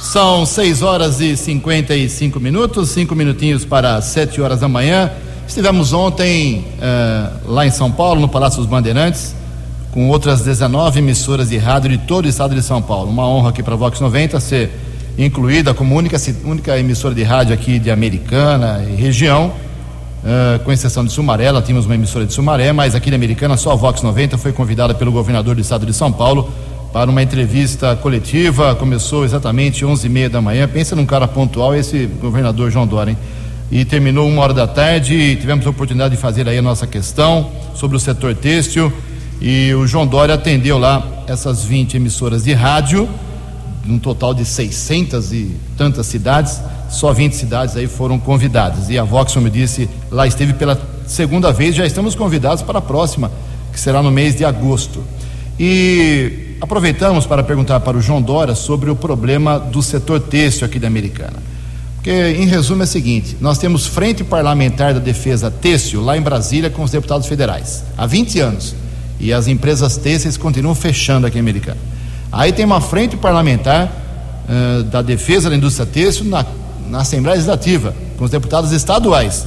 São 0.03 0.45
6 0.45 0.83
horas 0.83 1.21
e 1.21 1.37
55 1.37 2.39
minutos, 2.39 2.91
cinco 2.91 3.15
minutinhos 3.15 3.65
para 3.65 4.01
7 4.03 4.43
horas 4.43 4.61
da 4.61 4.69
manhã. 4.69 5.11
Estivemos 5.53 5.93
ontem 5.93 6.65
uh, 6.79 7.53
lá 7.53 7.67
em 7.67 7.71
São 7.71 7.93
Paulo, 7.93 8.19
no 8.19 8.27
Palácio 8.27 8.57
dos 8.57 8.67
Bandeirantes, 8.67 9.35
com 9.91 10.09
outras 10.09 10.41
19 10.41 11.01
emissoras 11.01 11.51
de 11.51 11.59
rádio 11.59 11.91
de 11.91 11.99
todo 11.99 12.25
o 12.25 12.29
estado 12.29 12.55
de 12.55 12.63
São 12.63 12.81
Paulo. 12.81 13.11
Uma 13.11 13.29
honra 13.29 13.51
aqui 13.51 13.63
para 13.63 13.75
a 13.75 13.77
Vox 13.77 14.01
90 14.01 14.41
ser 14.41 14.71
incluída 15.19 15.75
como 15.75 15.95
única, 15.95 16.17
única 16.47 16.79
emissora 16.79 17.15
de 17.15 17.23
rádio 17.23 17.53
aqui 17.53 17.79
de 17.79 17.91
Americana 17.91 18.83
e 18.89 18.95
região, 18.97 19.53
uh, 20.25 20.59
com 20.65 20.73
exceção 20.73 21.05
de 21.05 21.13
Sumaré, 21.13 21.45
ela 21.45 21.61
tínhamos 21.61 21.85
uma 21.85 21.97
emissora 21.97 22.25
de 22.25 22.33
Sumaré, 22.33 22.73
mas 22.73 22.95
aqui 22.95 23.11
de 23.11 23.17
Americana 23.17 23.55
só 23.59 23.73
a 23.73 23.75
Vox 23.75 24.01
90 24.01 24.39
foi 24.39 24.55
convidada 24.55 24.95
pelo 24.95 25.13
governador 25.13 25.55
do 25.55 25.61
estado 25.61 25.85
de 25.85 25.93
São 25.93 26.11
Paulo 26.11 26.51
para 26.95 27.11
uma 27.11 27.23
entrevista 27.23 27.95
coletiva, 27.95 28.75
começou 28.75 29.23
exatamente 29.23 29.85
11 29.85 30.07
e 30.07 30.09
meia 30.09 30.31
da 30.31 30.41
manhã, 30.41 30.67
pensa 30.67 30.97
num 30.97 31.05
cara 31.05 31.29
pontual, 31.29 31.75
esse 31.75 32.07
governador 32.07 32.71
João 32.71 32.87
Dória, 32.87 33.11
hein? 33.11 33.19
E 33.73 33.87
terminou 33.87 34.29
uma 34.29 34.43
hora 34.43 34.53
da 34.53 34.67
tarde, 34.67 35.15
e 35.15 35.35
tivemos 35.35 35.67
a 35.67 35.71
oportunidade 35.71 36.15
de 36.15 36.21
fazer 36.21 36.47
aí 36.47 36.59
a 36.59 36.63
nossa 36.63 36.87
questão 36.87 37.51
sobre 37.75 37.97
o 37.97 38.01
setor 38.01 38.35
têxtil, 38.35 38.93
e 39.41 39.73
o 39.73 39.87
João 39.87 40.07
Dória 40.07 40.35
atendeu 40.35 40.77
lá 40.77 41.25
essas 41.27 41.65
20 41.65 41.97
emissoras 41.97 42.45
de 42.45 42.53
rádio, 42.53 43.09
um 43.89 43.99
total 43.99 44.35
de 44.35 44.45
600 44.45 45.33
e 45.33 45.57
tantas 45.75 46.05
cidades, 46.05 46.61
só 46.91 47.15
20 47.15 47.33
cidades 47.33 47.75
aí 47.75 47.87
foram 47.87 48.19
convidadas. 48.19 48.91
E 48.91 48.99
a 48.99 49.05
Vox, 49.05 49.33
como 49.33 49.47
eu 49.47 49.51
disse, 49.51 49.89
lá 50.11 50.27
esteve 50.27 50.53
pela 50.53 50.79
segunda 51.07 51.51
vez, 51.51 51.75
já 51.75 51.87
estamos 51.87 52.15
convidados 52.15 52.63
para 52.63 52.79
a 52.79 52.83
próxima, 52.83 53.33
que 53.73 53.81
será 53.81 54.03
no 54.03 54.11
mês 54.11 54.37
de 54.37 54.45
agosto. 54.45 55.03
E 55.59 56.57
aproveitamos 56.61 57.25
para 57.25 57.43
perguntar 57.43 57.81
para 57.81 57.97
o 57.97 58.03
João 58.03 58.21
Dória 58.21 58.55
sobre 58.55 58.91
o 58.91 58.95
problema 58.95 59.59
do 59.59 59.83
setor 59.83 60.21
têxtil 60.21 60.67
aqui 60.67 60.79
da 60.79 60.87
Americana. 60.89 61.53
Porque, 62.03 62.11
em 62.11 62.47
resumo, 62.47 62.83
é 62.83 62.85
o 62.85 62.89
seguinte: 62.89 63.37
nós 63.41 63.59
temos 63.59 63.87
Frente 63.87 64.25
Parlamentar 64.25 64.93
da 64.93 64.99
Defesa 64.99 65.53
Têxtil 65.53 66.03
lá 66.03 66.19
em 66.19 66.21
Brasília 66.21 66.69
com 66.69 66.83
os 66.83 66.91
deputados 66.91 67.29
federais, 67.29 67.85
há 67.97 68.07
20 68.07 68.41
anos 68.41 68.75
e 69.21 69.33
as 69.33 69.47
empresas 69.47 69.97
têxteis 69.97 70.37
continuam 70.37 70.75
fechando 70.75 71.29
aqui 71.29 71.39
em 71.39 71.41
Americana. 71.41 71.79
Aí 72.33 72.53
tem 72.53 72.65
uma 72.65 72.81
frente 72.81 73.17
parlamentar 73.17 73.87
uh, 74.49 74.83
da 74.83 75.01
defesa 75.01 75.49
da 75.49 75.55
indústria 75.55 75.87
têxtil 75.87 76.27
na, 76.27 76.45
na 76.91 77.03
Assembleia 77.03 77.37
Legislativa, 77.37 77.95
com 78.19 78.25
os 78.25 78.31
deputados 78.33 78.73
estaduais. 78.73 79.47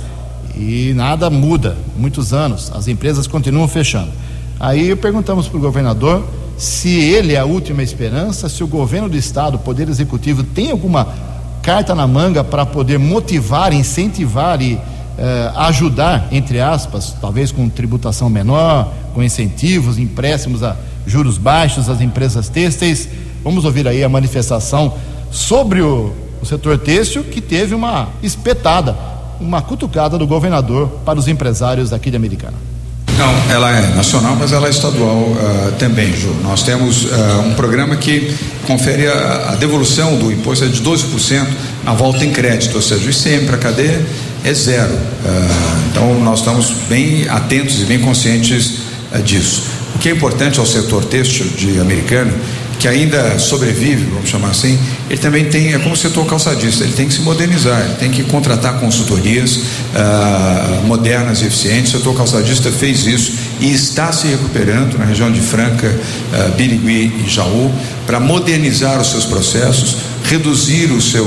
E 0.55 0.93
nada 0.95 1.29
muda, 1.29 1.75
muitos 1.97 2.31
anos, 2.31 2.71
as 2.73 2.87
empresas 2.87 3.27
continuam 3.27 3.67
fechando. 3.67 4.11
Aí 4.57 4.95
perguntamos 4.95 5.49
para 5.49 5.57
o 5.57 5.61
governador 5.61 6.25
se 6.57 6.97
ele 6.97 7.33
é 7.33 7.39
a 7.39 7.43
última 7.43 7.83
esperança, 7.83 8.47
se 8.47 8.63
o 8.63 8.67
governo 8.67 9.09
do 9.09 9.17
estado, 9.17 9.55
o 9.55 9.59
Poder 9.59 9.89
Executivo, 9.89 10.41
tem 10.41 10.71
alguma 10.71 11.34
carta 11.65 11.95
na 11.95 12.05
manga 12.05 12.43
para 12.43 12.63
poder 12.63 12.99
motivar, 12.99 13.73
incentivar 13.73 14.61
e 14.61 14.79
eh, 15.17 15.51
ajudar, 15.55 16.27
entre 16.31 16.61
aspas, 16.61 17.15
talvez 17.19 17.51
com 17.51 17.67
tributação 17.67 18.29
menor, 18.29 18.93
com 19.15 19.23
incentivos, 19.23 19.97
empréstimos 19.97 20.61
a 20.61 20.75
juros 21.07 21.39
baixos 21.39 21.89
às 21.89 22.01
empresas 22.01 22.49
têxteis. 22.49 23.09
Vamos 23.43 23.65
ouvir 23.65 23.87
aí 23.87 24.03
a 24.03 24.09
manifestação 24.09 24.93
sobre 25.31 25.81
o, 25.81 26.13
o 26.39 26.45
setor 26.45 26.77
têxtil, 26.77 27.23
que 27.23 27.41
teve 27.41 27.73
uma 27.73 28.09
espetada, 28.21 28.95
uma 29.41 29.59
cutucada 29.59 30.19
do 30.19 30.27
governador 30.27 30.87
para 31.03 31.17
os 31.17 31.27
empresários 31.27 31.91
aqui 31.91 32.11
de 32.11 32.17
Americana. 32.17 32.74
Não, 33.17 33.53
ela 33.53 33.71
é 33.71 33.95
nacional, 33.95 34.35
mas 34.37 34.51
ela 34.51 34.67
é 34.67 34.69
estadual 34.69 35.19
uh, 35.19 35.71
também, 35.79 36.13
Ju. 36.13 36.35
Nós 36.43 36.63
temos 36.63 37.05
uh, 37.05 37.41
um 37.45 37.53
programa 37.53 37.95
que 37.95 38.35
confere 38.67 39.07
a, 39.07 39.51
a, 39.51 39.55
devolução 39.55 40.17
do 40.17 40.31
imposto 40.31 40.65
é 40.65 40.67
de 40.67 40.81
12% 40.81 41.47
na 41.85 41.93
volta 41.93 42.25
em 42.25 42.31
crédito, 42.31 42.75
ou 42.75 42.81
seja, 42.81 43.05
o 43.05 43.09
ICM 43.09 43.45
para 43.45 43.55
a 43.55 43.59
cadeia 43.59 44.05
é 44.43 44.53
zero. 44.53 44.93
Uh, 44.93 45.89
então, 45.89 46.19
nós 46.19 46.39
estamos 46.39 46.73
bem 46.89 47.25
atentos 47.29 47.81
e 47.81 47.85
bem 47.85 47.99
conscientes 47.99 48.79
disso. 49.23 49.63
O 49.95 49.99
que 49.99 50.09
é 50.09 50.11
importante 50.11 50.59
ao 50.59 50.65
setor 50.65 51.05
têxtil 51.05 51.47
de 51.55 51.79
americano, 51.79 52.33
que 52.79 52.87
ainda 52.87 53.39
sobrevive, 53.39 54.05
vamos 54.05 54.29
chamar 54.29 54.49
assim, 54.49 54.77
ele 55.09 55.19
também 55.19 55.45
tem, 55.45 55.73
é 55.73 55.79
como 55.79 55.93
o 55.93 55.97
setor 55.97 56.25
calçadista, 56.25 56.83
ele 56.83 56.93
tem 56.93 57.07
que 57.07 57.13
se 57.13 57.21
modernizar, 57.21 57.81
ele 57.81 57.95
tem 57.95 58.11
que 58.11 58.23
contratar 58.23 58.79
consultorias 58.79 59.57
uh, 59.57 60.85
modernas 60.85 61.41
e 61.41 61.45
eficientes. 61.45 61.93
O 61.93 61.97
setor 61.97 62.15
calçadista 62.15 62.71
fez 62.71 63.05
isso 63.05 63.33
e 63.59 63.71
está 63.71 64.11
se 64.11 64.27
recuperando 64.27 64.97
na 64.97 65.05
região 65.05 65.31
de 65.31 65.41
Franca, 65.41 65.87
uh, 65.87 66.51
Birigui 66.55 67.23
e 67.25 67.29
Jaú, 67.29 67.71
para 68.05 68.19
modernizar 68.19 68.99
os 68.99 69.09
seus 69.09 69.25
processos, 69.25 69.97
reduzir 70.23 70.91
o 70.91 71.01
seu 71.01 71.25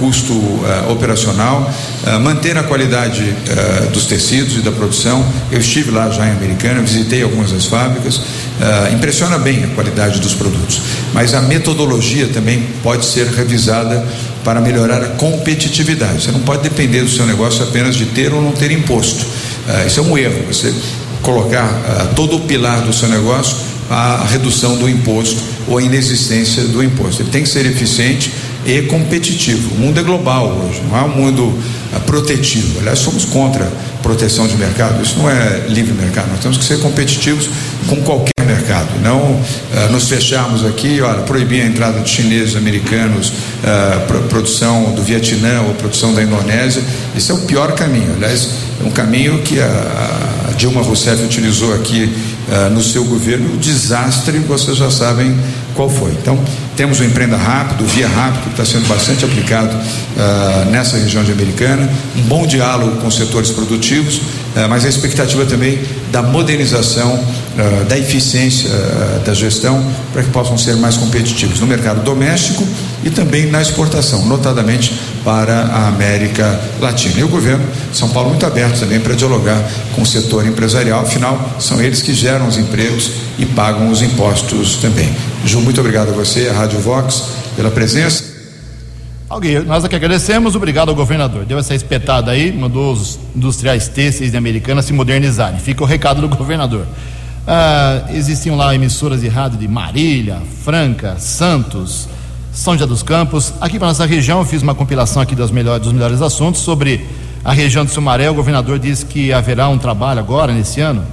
custo 0.00 0.32
uh, 0.32 0.90
operacional, 0.90 1.70
uh, 2.06 2.18
manter 2.20 2.56
a 2.56 2.62
qualidade 2.62 3.22
uh, 3.22 3.90
dos 3.90 4.06
tecidos 4.06 4.56
e 4.56 4.60
da 4.60 4.72
produção. 4.72 5.24
Eu 5.52 5.60
estive 5.60 5.90
lá 5.90 6.10
já 6.10 6.26
em 6.26 6.32
Americana, 6.32 6.80
visitei 6.80 7.22
algumas 7.22 7.52
das 7.52 7.66
fábricas, 7.66 8.20
impressiona 8.92 9.38
bem 9.38 9.64
a 9.64 9.68
qualidade 9.68 10.20
dos 10.20 10.34
produtos, 10.34 10.80
mas 11.14 11.34
a 11.34 11.40
metodologia 11.40 12.28
também 12.28 12.62
pode 12.82 13.06
ser 13.06 13.26
revisada 13.26 14.06
para 14.44 14.60
melhorar 14.60 15.02
a 15.02 15.08
competitividade. 15.08 16.24
Você 16.24 16.30
não 16.30 16.40
pode 16.40 16.62
depender 16.62 17.02
do 17.02 17.10
seu 17.10 17.26
negócio 17.26 17.62
apenas 17.62 17.96
de 17.96 18.06
ter 18.06 18.32
ou 18.32 18.42
não 18.42 18.52
ter 18.52 18.70
imposto. 18.70 19.26
isso 19.86 20.00
é 20.00 20.02
um 20.02 20.16
erro. 20.16 20.44
Você 20.48 20.74
colocar 21.22 21.68
todo 22.16 22.36
o 22.36 22.40
pilar 22.40 22.80
do 22.82 22.92
seu 22.92 23.08
negócio 23.08 23.56
a 23.90 24.24
redução 24.30 24.76
do 24.76 24.88
imposto 24.88 25.40
ou 25.66 25.78
a 25.78 25.82
inexistência 25.82 26.62
do 26.64 26.82
imposto. 26.82 27.22
Ele 27.22 27.30
tem 27.30 27.42
que 27.42 27.48
ser 27.48 27.66
eficiente 27.66 28.32
e 28.64 28.82
competitivo. 28.82 29.74
O 29.74 29.78
mundo 29.78 29.98
é 29.98 30.02
global 30.02 30.46
hoje, 30.46 30.80
não 30.88 30.96
é 30.96 31.02
um 31.02 31.08
mundo 31.08 31.58
protetivo. 32.06 32.78
Aliás, 32.80 33.00
somos 33.00 33.24
contra 33.24 33.70
proteção 34.02 34.46
de 34.46 34.56
mercado. 34.56 35.02
Isso 35.02 35.18
não 35.18 35.28
é 35.28 35.66
livre 35.68 35.92
mercado. 35.92 36.30
Nós 36.30 36.40
temos 36.40 36.56
que 36.56 36.64
ser 36.64 36.78
competitivos 36.78 37.50
com 37.88 37.96
qualquer 37.96 38.39
mercado. 38.50 38.88
Não 39.02 39.18
uh, 39.18 39.92
nos 39.92 40.08
fecharmos 40.08 40.64
aqui, 40.64 41.00
olha, 41.00 41.22
proibir 41.22 41.62
a 41.62 41.66
entrada 41.66 42.00
de 42.00 42.08
chineses, 42.08 42.56
americanos, 42.56 43.28
uh, 43.28 44.28
produção 44.28 44.92
do 44.92 45.02
Vietnã 45.02 45.62
ou 45.62 45.74
produção 45.74 46.12
da 46.12 46.22
Indonésia. 46.22 46.82
Esse 47.16 47.30
é 47.30 47.34
o 47.34 47.38
pior 47.38 47.72
caminho. 47.72 48.12
Aliás, 48.16 48.48
é 48.82 48.86
um 48.86 48.90
caminho 48.90 49.42
que 49.42 49.60
a, 49.60 50.48
a 50.48 50.52
Dilma 50.52 50.82
Rousseff 50.82 51.22
utilizou 51.22 51.74
aqui 51.74 52.12
uh, 52.48 52.70
no 52.70 52.82
seu 52.82 53.04
governo. 53.04 53.54
O 53.54 53.56
desastre, 53.56 54.38
vocês 54.38 54.76
já 54.76 54.90
sabem 54.90 55.36
qual 55.74 55.88
foi. 55.88 56.10
Então, 56.12 56.38
temos 56.76 57.00
o 57.00 57.04
Empreenda 57.04 57.36
Rápido, 57.36 57.84
o 57.84 57.86
Via 57.86 58.08
Rápido, 58.08 58.44
que 58.44 58.50
está 58.50 58.64
sendo 58.64 58.88
bastante 58.88 59.24
aplicado 59.24 59.76
uh, 59.76 60.70
nessa 60.70 60.96
região 60.96 61.22
de 61.22 61.32
Americana, 61.32 61.88
um 62.16 62.22
bom 62.22 62.46
diálogo 62.46 62.96
com 62.96 63.10
setores 63.10 63.50
produtivos, 63.50 64.16
uh, 64.16 64.68
mas 64.68 64.84
a 64.84 64.88
expectativa 64.88 65.44
também 65.44 65.78
da 66.10 66.22
modernização, 66.22 67.14
uh, 67.14 67.84
da 67.86 67.98
eficiência 67.98 68.70
da 69.24 69.34
gestão, 69.34 69.84
para 70.12 70.22
que 70.22 70.30
possam 70.30 70.56
ser 70.58 70.76
mais 70.76 70.96
competitivos 70.96 71.60
no 71.60 71.66
mercado 71.66 72.02
doméstico 72.02 72.66
e 73.04 73.10
também 73.10 73.46
na 73.46 73.62
exportação, 73.62 74.26
notadamente 74.26 74.92
para 75.24 75.54
a 75.54 75.88
América 75.88 76.60
Latina. 76.80 77.20
E 77.20 77.24
o 77.24 77.28
governo 77.28 77.64
de 77.90 77.96
São 77.96 78.08
Paulo 78.08 78.30
muito 78.30 78.46
aberto 78.46 78.80
também 78.80 79.00
para 79.00 79.14
dialogar 79.14 79.62
com 79.94 80.02
o 80.02 80.06
setor 80.06 80.46
empresarial, 80.46 81.00
afinal, 81.00 81.56
são 81.58 81.80
eles 81.80 82.02
que 82.02 82.14
geram 82.14 82.46
os 82.46 82.56
empregos 82.56 83.12
e 83.38 83.46
pagam 83.46 83.90
os 83.90 84.02
impostos 84.02 84.76
também. 84.76 85.14
Ju, 85.44 85.60
muito 85.60 85.80
obrigado 85.80 86.10
a 86.10 86.12
você, 86.12 86.48
a 86.48 86.52
Rádio 86.52 86.80
Vox, 86.80 87.22
pela 87.56 87.70
presença. 87.70 88.29
Alguém, 89.30 89.60
nós 89.60 89.84
aqui 89.84 89.94
agradecemos, 89.94 90.56
obrigado 90.56 90.88
ao 90.88 90.94
governador. 90.96 91.44
Deu 91.44 91.56
essa 91.56 91.72
espetada 91.72 92.32
aí, 92.32 92.50
mandou 92.50 92.92
os 92.92 93.16
industriais 93.32 93.86
têxteis 93.86 94.32
de 94.32 94.36
Americana 94.36 94.82
se 94.82 94.92
modernizarem. 94.92 95.60
Fica 95.60 95.84
o 95.84 95.86
recado 95.86 96.20
do 96.20 96.28
governador. 96.28 96.84
Ah, 97.46 98.06
existiam 98.10 98.56
lá 98.56 98.74
emissoras 98.74 99.20
de 99.20 99.28
rádio 99.28 99.56
de 99.56 99.68
Marília, 99.68 100.42
Franca, 100.64 101.14
Santos, 101.20 102.08
São 102.52 102.72
José 102.72 102.88
dos 102.88 103.04
Campos. 103.04 103.54
Aqui 103.60 103.78
para 103.78 103.86
nossa 103.86 104.04
região, 104.04 104.40
eu 104.40 104.44
fiz 104.44 104.62
uma 104.62 104.74
compilação 104.74 105.22
aqui 105.22 105.36
dos 105.36 105.52
melhores, 105.52 105.84
dos 105.84 105.92
melhores 105.92 106.20
assuntos 106.20 106.60
sobre 106.62 107.06
a 107.44 107.52
região 107.52 107.84
de 107.84 107.92
Sumaré. 107.92 108.28
O 108.28 108.34
governador 108.34 108.80
disse 108.80 109.06
que 109.06 109.32
haverá 109.32 109.68
um 109.68 109.78
trabalho 109.78 110.18
agora, 110.18 110.52
nesse 110.52 110.80
ano, 110.80 111.04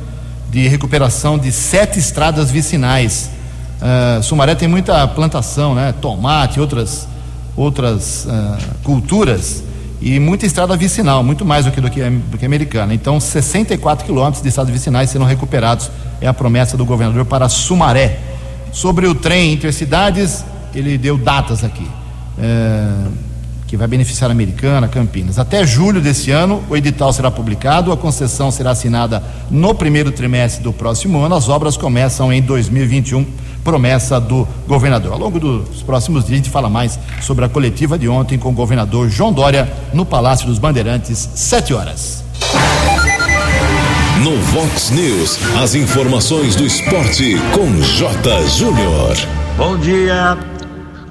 de 0.49 0.67
recuperação 0.67 1.37
de 1.37 1.51
sete 1.51 1.99
estradas 1.99 2.49
vicinais 2.49 3.29
Uh, 3.77 4.23
Sumaré 4.23 4.55
tem 4.55 4.67
muita 4.67 5.07
plantação, 5.07 5.75
né? 5.75 5.93
Tomate, 6.01 6.59
outras, 6.59 7.07
outras 7.57 8.25
uh, 8.25 8.57
culturas 8.83 9.63
e 9.99 10.19
muita 10.19 10.45
estrada 10.45 10.77
vicinal, 10.77 11.23
muito 11.23 11.43
mais 11.43 11.65
do 11.65 11.71
que, 11.71 11.81
do 11.81 11.89
que, 11.89 12.07
do 12.07 12.37
que 12.37 12.45
americana. 12.45 12.93
Então, 12.93 13.19
64 13.19 14.05
quilômetros 14.05 14.43
de 14.43 14.49
estradas 14.49 14.71
vicinais 14.71 15.09
serão 15.09 15.25
recuperados, 15.25 15.89
é 16.21 16.27
a 16.27 16.33
promessa 16.33 16.77
do 16.77 16.85
governador 16.85 17.25
para 17.25 17.49
Sumaré. 17.49 18.19
Sobre 18.71 19.07
o 19.07 19.15
trem 19.15 19.53
intercidades, 19.53 20.45
ele 20.75 20.97
deu 20.97 21.17
datas 21.17 21.63
aqui, 21.63 21.83
uh, 22.37 23.11
que 23.67 23.75
vai 23.75 23.87
beneficiar 23.87 24.31
a 24.31 24.33
Americana, 24.33 24.87
Campinas. 24.87 25.37
Até 25.37 25.67
julho 25.67 26.01
desse 26.01 26.31
ano, 26.31 26.63
o 26.69 26.77
edital 26.77 27.11
será 27.11 27.29
publicado, 27.29 27.91
a 27.91 27.97
concessão 27.97 28.49
será 28.49 28.71
assinada 28.71 29.21
no 29.51 29.75
primeiro 29.75 30.11
trimestre 30.11 30.63
do 30.63 30.71
próximo 30.71 31.19
ano, 31.19 31.35
as 31.35 31.49
obras 31.49 31.75
começam 31.75 32.31
em 32.31 32.41
2021 32.41 33.25
promessa 33.67 34.17
do 34.17 34.47
governador. 34.65 35.11
Ao 35.11 35.19
longo 35.19 35.41
dos 35.41 35.83
próximos 35.83 36.23
dias, 36.23 36.35
a 36.35 36.37
gente 36.37 36.49
fala 36.49 36.69
mais 36.69 36.97
sobre 37.21 37.43
a 37.43 37.49
coletiva 37.49 37.99
de 37.99 38.07
ontem 38.07 38.39
com 38.39 38.47
o 38.47 38.53
governador 38.53 39.09
João 39.09 39.33
Dória 39.33 39.69
no 39.93 40.05
Palácio 40.05 40.47
dos 40.47 40.57
Bandeirantes, 40.57 41.29
sete 41.35 41.73
horas. 41.73 42.23
No 44.23 44.37
Vox 44.37 44.89
News, 44.91 45.37
as 45.61 45.75
informações 45.75 46.55
do 46.55 46.65
esporte 46.65 47.35
com 47.53 47.81
J. 47.81 48.47
Júnior. 48.47 49.17
Bom 49.57 49.77
dia. 49.77 50.56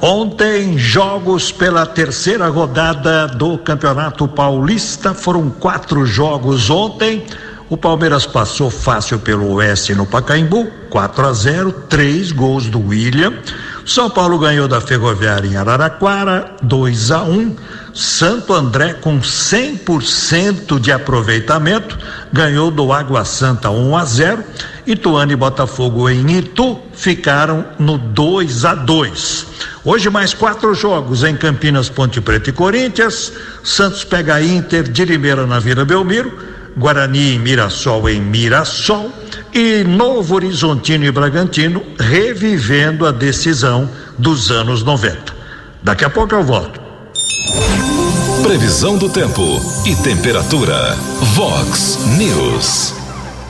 Ontem, 0.00 0.76
jogos 0.76 1.50
pela 1.50 1.86
terceira 1.86 2.48
rodada 2.48 3.26
do 3.26 3.56
Campeonato 3.56 4.28
Paulista. 4.28 5.14
Foram 5.14 5.48
quatro 5.48 6.04
jogos 6.04 6.68
ontem. 6.68 7.24
O 7.70 7.76
Palmeiras 7.78 8.26
passou 8.26 8.70
fácil 8.70 9.18
pelo 9.18 9.54
Oeste 9.54 9.94
no 9.94 10.06
Pacaembu, 10.06 10.70
4 10.90 11.26
a 11.26 11.32
0, 11.32 11.72
três 11.88 12.30
gols 12.30 12.66
do 12.66 12.78
William. 12.78 13.32
São 13.86 14.10
Paulo 14.10 14.38
ganhou 14.38 14.68
da 14.68 14.80
Ferroviária 14.80 15.48
em 15.48 15.56
Araraquara, 15.56 16.52
2 16.62 17.10
a 17.10 17.22
1. 17.22 17.56
Santo 17.94 18.52
André 18.52 18.92
com 18.94 19.18
100% 19.18 20.78
de 20.78 20.92
aproveitamento 20.92 21.98
ganhou 22.32 22.70
do 22.70 22.92
Água 22.92 23.24
Santa 23.24 23.70
1 23.70 23.96
a 23.96 24.04
0. 24.04 24.44
Ituano 24.86 25.32
e 25.32 25.36
Botafogo 25.36 26.08
em 26.08 26.38
Itu 26.38 26.78
ficaram 26.94 27.64
no 27.78 27.98
2 27.98 28.64
a 28.64 28.74
2. 28.74 29.46
Hoje 29.84 30.08
mais 30.08 30.32
quatro 30.32 30.74
jogos 30.74 31.24
em 31.24 31.36
Campinas, 31.36 31.88
Ponte 31.88 32.20
Preta 32.20 32.50
e 32.50 32.52
Corinthians. 32.52 33.32
Santos 33.64 34.04
pega 34.04 34.40
Inter 34.40 34.84
de 34.84 35.04
Limeira 35.04 35.46
na 35.46 35.58
Vila 35.58 35.84
Belmiro. 35.84 36.32
Guarani 36.76 37.34
e 37.34 37.38
Mirassol 37.38 38.08
em 38.08 38.20
Mirassol. 38.20 39.10
E 39.52 39.82
Novo 39.84 40.34
Horizontino 40.34 41.04
e 41.04 41.10
Bragantino 41.10 41.82
revivendo 41.98 43.06
a 43.06 43.10
decisão 43.10 43.90
dos 44.18 44.50
anos 44.50 44.82
90. 44.82 45.34
Daqui 45.82 46.04
a 46.04 46.10
pouco 46.10 46.34
eu 46.34 46.44
volto. 46.44 46.80
Previsão 48.42 48.96
do 48.96 49.08
tempo 49.08 49.60
e 49.84 49.96
temperatura. 49.96 50.94
Vox 51.34 51.98
News. 52.16 53.05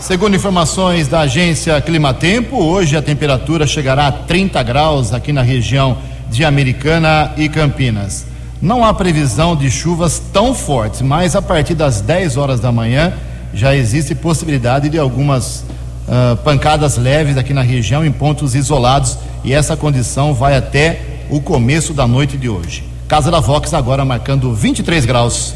Segundo 0.07 0.37
informações 0.37 1.09
da 1.09 1.23
agência 1.23 1.81
Climatempo, 1.81 2.63
hoje 2.63 2.97
a 2.97 3.03
temperatura 3.03 3.67
chegará 3.67 4.07
a 4.07 4.13
30 4.13 4.63
graus 4.63 5.13
aqui 5.13 5.33
na 5.33 5.43
região 5.43 5.99
de 6.31 6.45
Americana 6.45 7.33
e 7.37 7.49
Campinas. 7.49 8.25
Não 8.63 8.85
há 8.85 8.95
previsão 8.95 9.57
de 9.57 9.69
chuvas 9.69 10.23
tão 10.33 10.55
fortes, 10.55 11.03
mas 11.03 11.35
a 11.35 11.43
partir 11.43 11.75
das 11.75 12.01
10 12.01 12.37
horas 12.37 12.61
da 12.61 12.71
manhã 12.71 13.15
já 13.53 13.75
existe 13.75 14.15
possibilidade 14.15 14.89
de 14.89 14.97
algumas 14.97 15.65
uh, 16.07 16.37
pancadas 16.45 16.97
leves 16.97 17.37
aqui 17.37 17.53
na 17.53 17.63
região 17.63 18.07
em 18.07 18.13
pontos 18.13 18.55
isolados 18.55 19.19
e 19.43 19.53
essa 19.53 19.77
condição 19.77 20.33
vai 20.33 20.57
até 20.57 21.01
o 21.29 21.41
começo 21.41 21.93
da 21.93 22.07
noite 22.07 22.37
de 22.37 22.49
hoje. 22.49 22.85
Casa 23.09 23.29
da 23.29 23.41
Vox 23.41 23.75
agora 23.75 24.05
marcando 24.05 24.55
23 24.55 25.05
graus. 25.05 25.53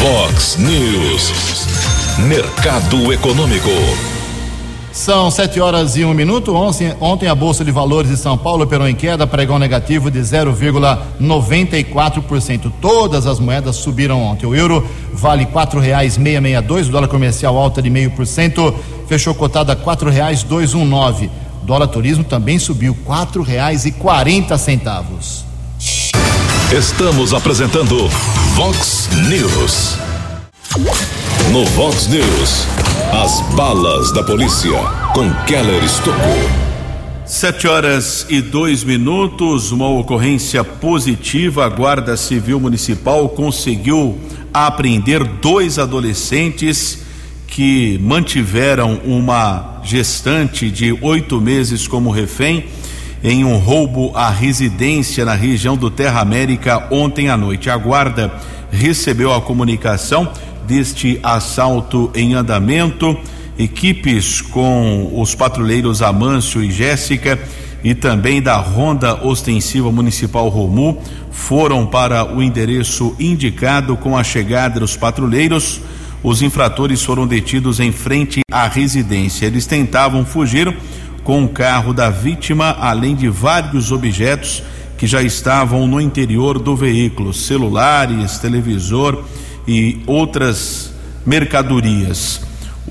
Vox 0.00 0.56
News. 0.56 1.85
Mercado 2.18 3.12
Econômico. 3.12 3.68
São 4.90 5.30
sete 5.30 5.60
horas 5.60 5.98
e 5.98 6.04
um 6.04 6.14
minuto. 6.14 6.54
Ontem, 6.54 6.96
ontem 6.98 7.28
a 7.28 7.34
Bolsa 7.34 7.62
de 7.62 7.70
Valores 7.70 8.10
de 8.10 8.16
São 8.16 8.38
Paulo 8.38 8.64
operou 8.64 8.88
em 8.88 8.94
queda, 8.94 9.26
pregão 9.26 9.58
negativo 9.58 10.10
de 10.10 10.20
0,94%. 10.20 12.72
Todas 12.80 13.26
as 13.26 13.38
moedas 13.38 13.76
subiram 13.76 14.22
ontem. 14.22 14.46
O 14.46 14.54
euro 14.54 14.88
vale 15.12 15.44
quatro 15.44 15.78
reais 15.78 16.14
seiscentos 16.14 16.50
e 16.50 16.58
dois, 16.62 16.88
o 16.88 16.90
dólar 16.90 17.08
comercial 17.08 17.54
alta 17.58 17.82
de 17.82 17.90
meio 17.90 18.10
por 18.12 18.26
cento, 18.26 18.74
fechou 19.06 19.34
cotado 19.34 19.70
a 19.70 19.76
quatro 19.76 20.08
reais 20.08 20.42
dois 20.42 20.72
um 20.72 20.86
nove. 20.86 21.30
Dólar 21.64 21.88
turismo 21.88 22.24
também 22.24 22.58
subiu 22.58 22.96
quatro 23.04 23.42
reais 23.42 23.84
e 23.84 23.92
quarenta 23.92 24.56
centavos. 24.56 25.44
Estamos 26.72 27.34
apresentando 27.34 28.08
Vox 28.54 29.10
News. 29.28 29.98
No 31.52 31.64
Vox 31.64 32.08
News, 32.08 32.66
as 33.12 33.40
balas 33.54 34.12
da 34.12 34.22
polícia 34.22 34.78
com 35.14 35.30
Keller 35.44 35.82
Estocou. 35.84 36.50
Sete 37.24 37.68
horas 37.68 38.26
e 38.28 38.40
dois 38.40 38.82
minutos, 38.82 39.70
uma 39.70 39.88
ocorrência 39.88 40.64
positiva. 40.64 41.64
A 41.64 41.68
Guarda 41.68 42.16
Civil 42.16 42.58
Municipal 42.58 43.28
conseguiu 43.28 44.18
apreender 44.52 45.22
dois 45.24 45.78
adolescentes 45.78 47.04
que 47.46 47.98
mantiveram 48.02 49.00
uma 49.04 49.80
gestante 49.84 50.70
de 50.70 50.92
oito 51.00 51.40
meses 51.40 51.86
como 51.86 52.10
refém 52.10 52.66
em 53.22 53.44
um 53.44 53.56
roubo 53.56 54.10
à 54.14 54.30
residência 54.30 55.24
na 55.24 55.34
região 55.34 55.76
do 55.76 55.90
Terra 55.90 56.20
América 56.20 56.88
ontem 56.90 57.28
à 57.28 57.36
noite. 57.36 57.70
A 57.70 57.76
Guarda 57.76 58.32
recebeu 58.70 59.32
a 59.32 59.40
comunicação 59.40 60.32
deste 60.66 61.20
assalto 61.22 62.10
em 62.14 62.34
andamento. 62.34 63.16
Equipes 63.58 64.42
com 64.42 65.12
os 65.18 65.34
patrulheiros 65.34 66.02
Amâncio 66.02 66.62
e 66.62 66.70
Jéssica 66.70 67.38
e 67.82 67.94
também 67.94 68.42
da 68.42 68.56
Ronda 68.56 69.24
Ostensiva 69.24 69.90
Municipal 69.90 70.48
Romu 70.48 71.00
foram 71.30 71.86
para 71.86 72.34
o 72.34 72.42
endereço 72.42 73.14
indicado 73.18 73.96
com 73.96 74.16
a 74.16 74.24
chegada 74.24 74.80
dos 74.80 74.96
patrulheiros. 74.96 75.80
Os 76.22 76.42
infratores 76.42 77.02
foram 77.02 77.26
detidos 77.26 77.78
em 77.78 77.92
frente 77.92 78.40
à 78.50 78.66
residência. 78.66 79.46
Eles 79.46 79.66
tentavam 79.66 80.24
fugir 80.24 80.76
com 81.22 81.44
o 81.44 81.48
carro 81.48 81.92
da 81.94 82.10
vítima, 82.10 82.76
além 82.80 83.14
de 83.14 83.28
vários 83.28 83.92
objetos 83.92 84.62
que 84.98 85.06
já 85.06 85.22
estavam 85.22 85.86
no 85.86 86.00
interior 86.00 86.58
do 86.58 86.74
veículo: 86.74 87.32
celulares, 87.32 88.38
televisor 88.38 89.24
e 89.66 90.00
outras 90.06 90.92
mercadorias. 91.24 92.40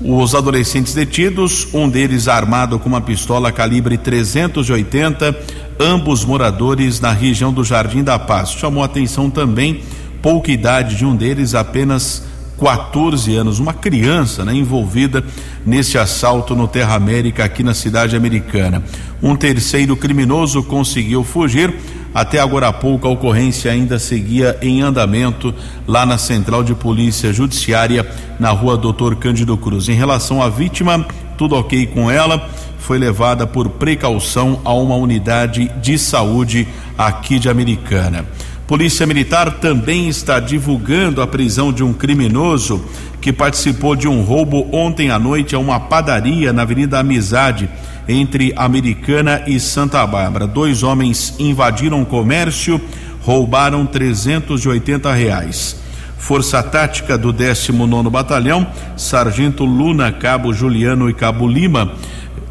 Os 0.02 0.34
adolescentes 0.34 0.92
detidos, 0.92 1.68
um 1.72 1.88
deles 1.88 2.28
armado 2.28 2.78
com 2.78 2.88
uma 2.88 3.00
pistola 3.00 3.50
calibre 3.50 3.96
380, 3.96 5.34
ambos 5.80 6.24
moradores 6.24 7.00
na 7.00 7.12
região 7.12 7.52
do 7.52 7.64
Jardim 7.64 8.04
da 8.04 8.18
Paz. 8.18 8.50
Chamou 8.50 8.84
atenção 8.84 9.30
também 9.30 9.82
pouca 10.20 10.50
idade 10.52 10.96
de 10.96 11.06
um 11.06 11.16
deles, 11.16 11.54
apenas 11.54 12.24
14 12.58 13.34
anos, 13.36 13.58
uma 13.58 13.72
criança 13.72 14.44
né, 14.44 14.54
envolvida 14.54 15.24
nesse 15.64 15.98
assalto 15.98 16.54
no 16.54 16.66
Terra 16.66 16.94
América 16.94 17.44
aqui 17.44 17.62
na 17.62 17.74
cidade 17.74 18.16
americana. 18.16 18.82
Um 19.22 19.34
terceiro 19.34 19.96
criminoso 19.96 20.62
conseguiu 20.62 21.24
fugir, 21.24 21.74
até 22.14 22.38
agora 22.38 22.68
há 22.68 22.72
pouco 22.72 23.06
a 23.06 23.10
ocorrência 23.10 23.70
ainda 23.70 23.98
seguia 23.98 24.58
em 24.60 24.82
andamento 24.82 25.54
lá 25.86 26.04
na 26.04 26.18
Central 26.18 26.62
de 26.62 26.74
Polícia 26.74 27.32
Judiciária, 27.32 28.06
na 28.38 28.50
rua 28.50 28.76
Doutor 28.76 29.16
Cândido 29.16 29.56
Cruz. 29.56 29.88
Em 29.88 29.94
relação 29.94 30.42
à 30.42 30.48
vítima, 30.48 31.06
tudo 31.36 31.54
ok 31.54 31.86
com 31.86 32.10
ela, 32.10 32.48
foi 32.78 32.98
levada 32.98 33.46
por 33.46 33.68
precaução 33.70 34.60
a 34.64 34.72
uma 34.72 34.96
unidade 34.96 35.70
de 35.82 35.98
saúde 35.98 36.68
aqui 36.96 37.38
de 37.38 37.48
Americana. 37.48 38.24
Polícia 38.66 39.06
Militar 39.06 39.58
também 39.58 40.08
está 40.08 40.40
divulgando 40.40 41.22
a 41.22 41.26
prisão 41.26 41.72
de 41.72 41.84
um 41.84 41.92
criminoso 41.92 42.84
que 43.20 43.32
participou 43.32 43.94
de 43.94 44.08
um 44.08 44.22
roubo 44.22 44.68
ontem 44.72 45.10
à 45.10 45.18
noite 45.18 45.54
a 45.54 45.58
uma 45.58 45.78
padaria 45.80 46.52
na 46.52 46.62
Avenida 46.62 46.98
Amizade 46.98 47.68
entre 48.08 48.52
Americana 48.56 49.42
e 49.46 49.58
Santa 49.58 50.06
Bárbara. 50.06 50.46
Dois 50.46 50.82
homens 50.82 51.34
invadiram 51.38 52.02
o 52.02 52.06
comércio, 52.06 52.80
roubaram 53.22 53.84
380 53.84 55.12
reais. 55.12 55.76
Força 56.18 56.62
Tática 56.62 57.16
do 57.16 57.32
19 57.32 58.10
Batalhão, 58.10 58.66
Sargento 58.96 59.64
Luna, 59.64 60.10
Cabo 60.10 60.52
Juliano 60.52 61.10
e 61.10 61.14
Cabo 61.14 61.46
Lima. 61.46 61.92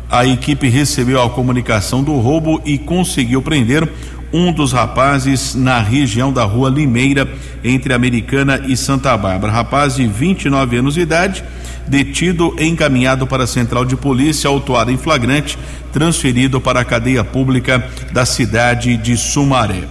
A 0.10 0.26
equipe 0.26 0.70
recebeu 0.70 1.22
a 1.22 1.30
comunicação 1.30 2.04
do 2.04 2.16
roubo 2.18 2.62
e 2.64 2.78
conseguiu 2.78 3.42
prender 3.42 3.92
um 4.36 4.52
dos 4.52 4.74
rapazes 4.74 5.56
na 5.56 5.80
região 5.80 6.34
da 6.34 6.44
rua 6.44 6.70
Limeira, 6.70 7.26
entre 7.64 7.94
Americana 7.94 8.62
e 8.68 8.76
Santa 8.76 9.16
Bárbara. 9.16 9.54
Rapaz 9.54 9.96
de 9.96 10.06
29 10.06 10.76
anos 10.76 10.96
de 10.96 11.00
idade 11.00 11.42
detido 11.88 12.54
e 12.60 12.66
encaminhado 12.66 13.26
para 13.28 13.44
a 13.44 13.48
central 13.48 13.86
de 13.86 13.96
polícia, 13.96 14.50
autuado 14.50 14.92
em 14.92 14.98
flagrante, 14.98 15.58
transferido 15.94 16.60
para 16.60 16.82
a 16.82 16.86
cadeia 16.86 17.24
pública 17.24 17.88
da 18.12 18.26
cidade 18.26 18.98
de 18.98 19.16
Sumaré. 19.16 19.84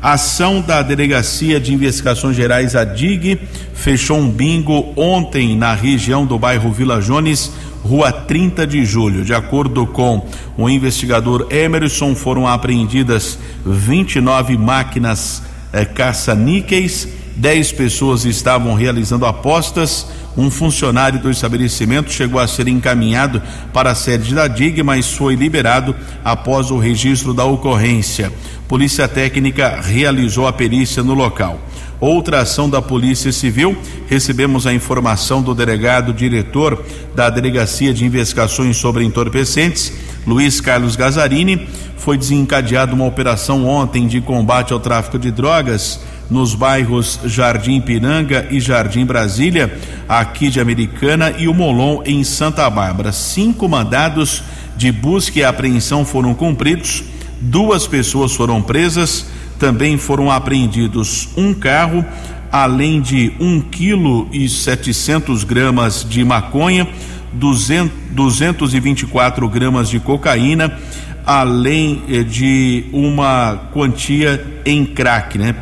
Ação 0.00 0.60
da 0.60 0.80
Delegacia 0.80 1.58
de 1.58 1.74
Investigações 1.74 2.36
Gerais, 2.36 2.76
a 2.76 2.84
DIG, 2.84 3.40
fechou 3.74 4.18
um 4.18 4.30
bingo 4.30 4.92
ontem 4.94 5.56
na 5.56 5.74
região 5.74 6.24
do 6.24 6.38
bairro 6.38 6.70
Vila 6.70 7.00
Jones, 7.00 7.50
rua 7.88 8.12
30 8.12 8.66
de 8.66 8.84
julho. 8.84 9.24
De 9.24 9.32
acordo 9.32 9.86
com 9.86 10.26
o 10.56 10.68
investigador 10.68 11.46
Emerson, 11.50 12.14
foram 12.14 12.46
apreendidas 12.46 13.38
29 13.64 14.58
máquinas 14.58 15.42
eh, 15.72 15.84
caça-níqueis, 15.84 17.08
10 17.36 17.72
pessoas 17.72 18.24
estavam 18.24 18.74
realizando 18.74 19.24
apostas 19.24 20.06
um 20.38 20.52
funcionário 20.52 21.18
do 21.18 21.32
estabelecimento 21.32 22.12
chegou 22.12 22.40
a 22.40 22.46
ser 22.46 22.68
encaminhado 22.68 23.42
para 23.72 23.90
a 23.90 23.94
sede 23.94 24.32
da 24.32 24.46
DIG, 24.46 24.84
mas 24.84 25.12
foi 25.12 25.34
liberado 25.34 25.96
após 26.24 26.70
o 26.70 26.78
registro 26.78 27.34
da 27.34 27.44
ocorrência. 27.44 28.32
Polícia 28.68 29.08
Técnica 29.08 29.80
realizou 29.80 30.46
a 30.46 30.52
perícia 30.52 31.02
no 31.02 31.12
local. 31.12 31.60
Outra 32.00 32.42
ação 32.42 32.70
da 32.70 32.80
Polícia 32.80 33.32
Civil, 33.32 33.76
recebemos 34.06 34.66
a 34.66 34.72
informação 34.72 35.42
do 35.42 35.52
delegado 35.52 36.12
diretor 36.12 36.84
da 37.14 37.28
Delegacia 37.28 37.92
de 37.92 38.04
Investigações 38.04 38.76
sobre 38.76 39.04
Entorpecentes, 39.04 39.92
Luiz 40.24 40.60
Carlos 40.60 40.94
Gazarini. 40.94 41.68
Foi 41.96 42.16
desencadeada 42.16 42.94
uma 42.94 43.04
operação 43.04 43.66
ontem 43.66 44.06
de 44.06 44.20
combate 44.20 44.72
ao 44.72 44.78
tráfico 44.78 45.18
de 45.18 45.32
drogas 45.32 46.00
nos 46.30 46.54
bairros 46.54 47.18
Jardim 47.24 47.80
Piranga 47.80 48.46
e 48.50 48.60
Jardim 48.60 49.04
Brasília, 49.04 49.76
aqui 50.08 50.50
de 50.50 50.60
Americana, 50.60 51.34
e 51.36 51.48
o 51.48 51.54
Molon, 51.54 52.02
em 52.04 52.22
Santa 52.22 52.68
Bárbara. 52.70 53.10
Cinco 53.12 53.68
mandados 53.68 54.42
de 54.76 54.92
busca 54.92 55.38
e 55.38 55.44
apreensão 55.44 56.04
foram 56.04 56.34
cumpridos, 56.34 57.02
duas 57.40 57.86
pessoas 57.86 58.34
foram 58.34 58.62
presas, 58.62 59.26
também 59.58 59.98
foram 59.98 60.30
apreendidos 60.30 61.28
um 61.36 61.52
carro, 61.52 62.04
além 62.50 63.00
de 63.00 63.32
um 63.38 63.60
quilo 63.60 64.28
e 64.32 64.48
setecentos 64.48 65.44
gramas 65.44 66.06
de 66.08 66.24
maconha, 66.24 66.88
200, 67.32 67.92
224 68.10 69.48
gramas 69.48 69.88
de 69.88 70.00
cocaína, 70.00 70.78
além 71.26 72.02
eh, 72.08 72.22
de 72.22 72.86
uma 72.92 73.68
quantia 73.72 74.44
em 74.64 74.86
crack, 74.86 75.36
né? 75.36 75.54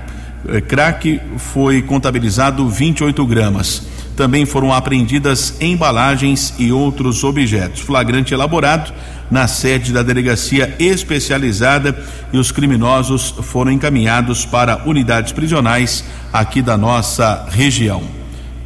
Eh, 0.48 0.60
crack 0.60 1.20
foi 1.38 1.82
contabilizado 1.82 2.68
28 2.68 3.26
gramas. 3.26 3.95
Também 4.16 4.46
foram 4.46 4.72
apreendidas 4.72 5.54
embalagens 5.60 6.54
e 6.58 6.72
outros 6.72 7.22
objetos. 7.22 7.82
Flagrante 7.82 8.32
elaborado 8.32 8.92
na 9.30 9.46
sede 9.46 9.92
da 9.92 10.02
delegacia 10.02 10.74
especializada 10.78 11.96
e 12.32 12.38
os 12.38 12.50
criminosos 12.50 13.34
foram 13.42 13.70
encaminhados 13.70 14.46
para 14.46 14.82
unidades 14.86 15.32
prisionais 15.32 16.04
aqui 16.32 16.62
da 16.62 16.78
nossa 16.78 17.46
região. 17.50 18.02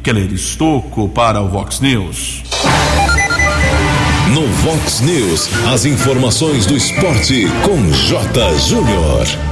Keller 0.01 0.31
Estocco 0.31 1.09
para 1.09 1.41
o 1.41 1.49
Vox 1.49 1.79
News. 1.79 2.43
No 4.33 4.47
Vox 4.47 5.01
News, 5.01 5.49
as 5.71 5.83
informações 5.83 6.65
do 6.65 6.75
esporte 6.75 7.45
com 7.65 7.91
J. 7.91 8.57
Júnior. 8.59 9.50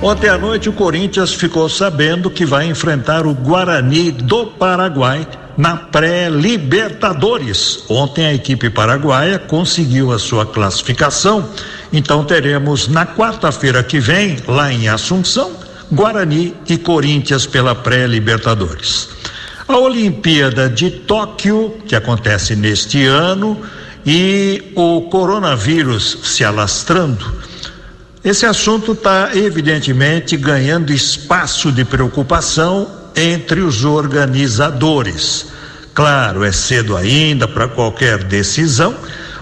Ontem 0.00 0.28
à 0.28 0.38
noite, 0.38 0.68
o 0.68 0.72
Corinthians 0.72 1.34
ficou 1.34 1.68
sabendo 1.68 2.30
que 2.30 2.46
vai 2.46 2.66
enfrentar 2.66 3.26
o 3.26 3.34
Guarani 3.34 4.12
do 4.12 4.46
Paraguai 4.46 5.26
na 5.56 5.76
pré-Libertadores. 5.76 7.82
Ontem, 7.88 8.26
a 8.26 8.32
equipe 8.32 8.70
paraguaia 8.70 9.40
conseguiu 9.40 10.12
a 10.12 10.18
sua 10.20 10.46
classificação. 10.46 11.50
Então, 11.92 12.24
teremos 12.24 12.86
na 12.86 13.04
quarta-feira 13.04 13.82
que 13.82 13.98
vem, 13.98 14.36
lá 14.46 14.72
em 14.72 14.88
Assunção, 14.88 15.50
Guarani 15.90 16.54
e 16.68 16.78
Corinthians 16.78 17.44
pela 17.44 17.74
pré-Libertadores. 17.74 19.08
A 19.66 19.78
Olimpíada 19.78 20.70
de 20.70 20.92
Tóquio, 20.92 21.76
que 21.88 21.96
acontece 21.96 22.54
neste 22.54 23.04
ano, 23.04 23.60
e 24.06 24.62
o 24.76 25.02
coronavírus 25.10 26.18
se 26.22 26.44
alastrando 26.44 27.47
esse 28.28 28.44
assunto 28.44 28.92
está, 28.92 29.30
evidentemente, 29.34 30.36
ganhando 30.36 30.92
espaço 30.92 31.72
de 31.72 31.84
preocupação 31.84 32.86
entre 33.16 33.60
os 33.60 33.84
organizadores. 33.84 35.46
Claro, 35.94 36.44
é 36.44 36.52
cedo 36.52 36.96
ainda 36.96 37.48
para 37.48 37.66
qualquer 37.66 38.22
decisão, 38.22 38.94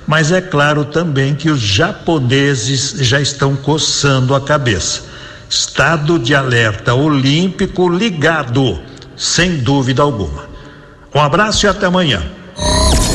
mas 0.07 0.31
é 0.31 0.41
claro 0.41 0.85
também 0.85 1.35
que 1.35 1.51
os 1.51 1.61
japoneses 1.61 2.95
já 3.01 3.21
estão 3.21 3.57
coçando 3.57 4.35
a 4.35 4.41
cabeça. 4.41 5.03
Estado 5.51 6.19
de 6.19 6.35
alerta 6.35 6.95
olímpico 6.95 7.89
ligado, 7.89 8.81
sem 9.17 9.59
dúvida 9.59 10.03
alguma. 10.03 10.45
Um 11.15 11.21
abraço 11.21 11.67
e 11.67 11.69
até 11.69 11.87
amanhã. 11.87 12.23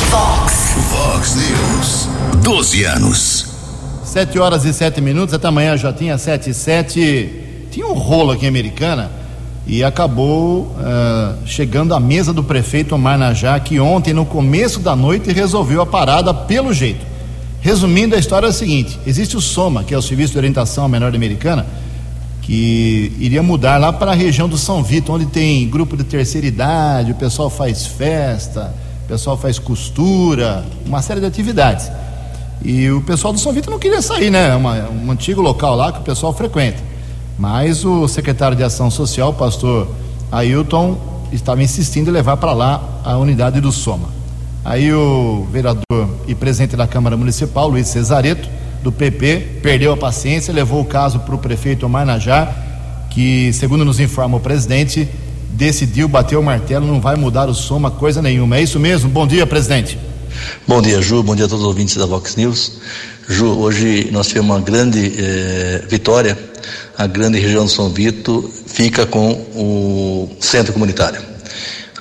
Fox, 0.10 0.54
Fox 0.90 1.36
News. 1.36 2.10
12 2.44 2.84
anos. 2.84 3.51
Sete 4.12 4.38
horas 4.38 4.66
e 4.66 4.74
sete 4.74 5.00
minutos, 5.00 5.34
até 5.34 5.48
amanhã 5.48 5.78
já 5.78 5.94
tinha 5.94 6.18
sete 6.18 6.50
e 6.50 6.54
sete. 6.54 7.32
Tinha 7.72 7.88
um 7.88 7.94
rolo 7.94 8.32
aqui 8.32 8.44
em 8.44 8.50
Americana 8.50 9.10
e 9.66 9.86
acabou 9.86 10.64
uh, 10.64 11.48
chegando 11.48 11.96
à 11.96 12.00
mesa 12.00 12.34
do 12.34 12.44
prefeito 12.44 12.94
Omar 12.94 13.18
Najá, 13.18 13.58
que 13.62 13.80
ontem, 13.80 14.14
no 14.14 14.26
começo 14.26 14.82
da 14.82 14.98
noite, 14.98 15.32
resolveu 15.32 15.82
a 15.82 15.86
parada 15.86 16.34
pelo 16.34 16.74
jeito. 16.74 17.06
Resumindo, 17.62 18.14
a 18.14 18.20
história 18.20 18.48
é 18.48 18.50
a 18.50 18.54
seguinte: 18.54 19.00
existe 19.08 19.38
o 19.38 19.40
SOMA, 19.40 19.86
que 19.86 19.94
é 19.94 19.98
o 19.98 20.02
Serviço 20.02 20.34
de 20.34 20.40
Orientação 20.40 20.90
Menor 20.90 21.16
Americana, 21.16 21.66
que 22.42 23.14
iria 23.18 23.42
mudar 23.42 23.78
lá 23.78 23.94
para 23.94 24.12
a 24.12 24.14
região 24.14 24.50
do 24.50 24.58
São 24.58 24.84
Vito, 24.84 25.14
onde 25.14 25.28
tem 25.28 25.70
grupo 25.70 25.96
de 25.96 26.04
terceira 26.04 26.46
idade, 26.46 27.14
o 27.14 27.16
pessoal 27.16 27.50
faz 27.50 27.86
festa, 27.86 28.74
o 29.06 29.08
pessoal 29.08 29.38
faz 29.38 29.58
costura, 29.58 30.66
uma 30.86 31.02
série 31.02 31.22
de 31.22 31.28
atividades. 31.28 31.90
E 32.64 32.90
o 32.92 33.02
pessoal 33.02 33.34
do 33.34 33.40
São 33.40 33.52
Vitor 33.52 33.72
não 33.72 33.80
queria 33.80 34.02
sair, 34.02 34.30
né? 34.30 34.50
É 34.50 34.56
uma, 34.56 34.90
um 34.90 35.12
antigo 35.12 35.42
local 35.42 35.76
lá 35.76 35.92
que 35.92 36.00
o 36.00 36.04
pessoal 36.04 36.32
frequenta. 36.34 36.78
Mas 37.38 37.84
o 37.84 38.08
secretário 38.08 38.56
de 38.56 38.64
Ação 38.64 38.92
Social, 38.92 39.34
pastor 39.34 39.88
Ailton, 40.32 40.98
estava 41.32 41.64
insistindo 41.64 42.10
em 42.10 42.12
levar 42.12 42.38
para 42.38 42.54
lá 42.54 43.02
a 43.04 43.18
unidade 43.18 43.60
do 43.60 43.72
Soma. 43.72 44.10
Aí 44.64 44.94
o 44.94 45.48
vereador 45.52 46.10
e 46.28 46.36
presidente 46.36 46.76
da 46.76 46.86
Câmara 46.86 47.18
Municipal, 47.18 47.68
Luiz 47.68 47.88
Cesareto, 47.88 48.48
do 48.84 48.92
PP, 48.92 49.60
perdeu 49.64 49.92
a 49.92 49.98
paciência, 49.98 50.54
levou 50.54 50.82
o 50.82 50.86
caso 50.86 51.20
para 51.20 51.34
o 51.34 51.38
prefeito 51.40 51.86
Omar 51.86 52.06
Najar, 52.06 53.08
que, 53.10 53.52
segundo 53.54 53.84
nos 53.84 54.00
informa 54.00 54.38
o 54.38 54.40
presidente, 54.40 55.08
decidiu 55.50 56.08
bater 56.08 56.38
o 56.38 56.44
martelo, 56.44 56.86
não 56.86 57.02
vai 57.02 57.16
mudar 57.16 57.50
o 57.50 57.56
Soma 57.56 57.90
coisa 57.90 58.22
nenhuma. 58.22 58.58
É 58.58 58.62
isso 58.62 58.80
mesmo? 58.80 59.10
Bom 59.10 59.26
dia, 59.26 59.48
presidente. 59.48 59.98
Bom 60.68 60.82
dia, 60.82 61.02
Ju. 61.02 61.24
Bom 61.24 61.36
dia 61.36 61.46
a 61.46 61.48
todos 61.48 61.64
os 61.64 61.68
ouvintes 61.68 61.96
da 61.96 62.06
Vox 62.06 62.36
News. 62.36 62.74
Ju, 63.28 63.60
hoje 63.60 64.10
nós 64.12 64.28
tivemos 64.28 64.50
uma 64.52 64.62
grande 64.62 65.14
eh, 65.18 65.84
vitória. 65.90 66.38
A 66.98 67.08
grande 67.08 67.40
região 67.40 67.66
de 67.66 67.72
São 67.72 67.90
Vito 67.90 68.52
fica 68.68 69.06
com 69.06 69.32
o 69.56 70.30
centro 70.40 70.74
comunitário. 70.74 71.22